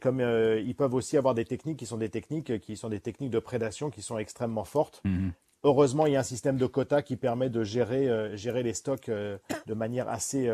comme 0.00 0.20
ils 0.20 0.74
peuvent 0.74 0.92
aussi 0.92 1.16
avoir 1.16 1.34
des 1.34 1.46
techniques 1.46 1.78
qui 1.78 1.86
sont 1.86 1.96
des 1.96 2.10
techniques 2.10 2.60
qui 2.60 2.76
sont 2.76 2.90
des 2.90 3.00
techniques 3.00 3.30
de 3.30 3.38
prédation 3.38 3.88
qui 3.88 4.02
sont 4.02 4.18
extrêmement 4.18 4.64
fortes. 4.64 5.00
Mhm. 5.04 5.32
Heureusement, 5.62 6.06
il 6.06 6.14
y 6.14 6.16
a 6.16 6.20
un 6.20 6.22
système 6.22 6.56
de 6.56 6.66
quotas 6.66 7.02
qui 7.02 7.16
permet 7.16 7.48
de 7.50 7.64
gérer, 7.64 8.36
gérer 8.36 8.62
les 8.62 8.74
stocks 8.74 9.10
de 9.10 9.74
manière 9.74 10.08
assez, 10.10 10.50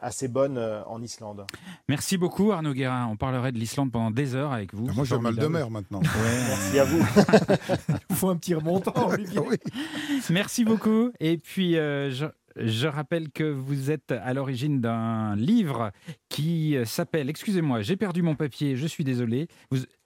assez 0.00 0.28
bonne 0.28 0.58
euh, 0.58 0.82
en 0.84 1.02
Islande. 1.02 1.44
Merci 1.88 2.16
beaucoup 2.16 2.52
Arnaud 2.52 2.72
Guérin. 2.72 3.08
On 3.10 3.16
parlerait 3.16 3.52
de 3.52 3.58
l'Islande 3.58 3.90
pendant 3.90 4.10
des 4.10 4.34
heures 4.34 4.52
avec 4.52 4.74
vous. 4.74 4.86
Ah, 4.88 4.92
moi 4.94 5.04
j'ai 5.04 5.18
mal 5.18 5.36
de 5.36 5.46
mer 5.46 5.70
maintenant. 5.70 6.00
Merci 6.48 6.78
à 6.78 6.84
vous. 6.84 7.04
Il 8.10 8.16
faut 8.16 8.28
un 8.28 8.36
petit 8.36 8.54
remontant. 8.54 9.10
Merci 10.30 10.64
beaucoup. 10.64 11.10
Et 11.18 11.36
puis 11.36 11.76
euh, 11.76 12.10
je... 12.56 12.86
rappelle 12.86 13.30
que 13.30 13.44
vous 13.44 13.90
êtes 13.90 14.12
à 14.12 14.32
l'origine 14.34 14.80
d'un 14.80 15.34
livre 15.34 15.90
qui 16.28 16.76
s'appelle, 16.84 17.28
excusez-moi, 17.28 17.82
j'ai 17.82 17.96
perdu 17.96 18.22
mon 18.22 18.36
papier, 18.36 18.76
je 18.76 18.86
suis 18.86 19.04
désolé. 19.04 19.48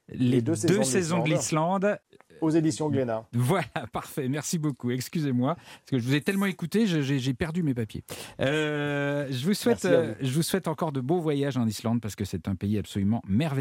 Les, 0.08 0.40
deux, 0.40 0.54
saisons, 0.54 1.24
de 1.24 1.30
l'Islande. 1.30 1.98
Aux 2.40 2.50
éditions 2.50 2.88
Glénat. 2.88 3.26
Voilà, 3.32 3.66
parfait. 3.92 4.28
Merci 4.28 4.58
beaucoup. 4.58 4.90
Excusez-moi, 4.90 5.54
parce 5.54 5.90
que 5.90 5.98
je 5.98 6.04
vous 6.04 6.14
ai 6.14 6.20
tellement 6.20 6.46
écouté, 6.46 6.86
j'ai 6.86 7.34
perdu 7.34 7.62
mes 7.62 7.74
papiers. 7.74 8.04
Euh, 8.40 9.26
je, 9.30 9.46
vous 9.46 9.54
souhaite, 9.54 9.84
euh, 9.84 10.14
je 10.20 10.32
vous 10.32 10.42
souhaite 10.42 10.68
encore 10.68 10.92
de 10.92 11.00
beaux 11.00 11.20
voyages 11.20 11.56
en 11.56 11.66
Islande, 11.66 12.00
parce 12.00 12.16
que 12.16 12.24
c'est 12.24 12.48
un 12.48 12.54
pays 12.54 12.78
absolument 12.78 13.22
merveilleux. 13.28 13.56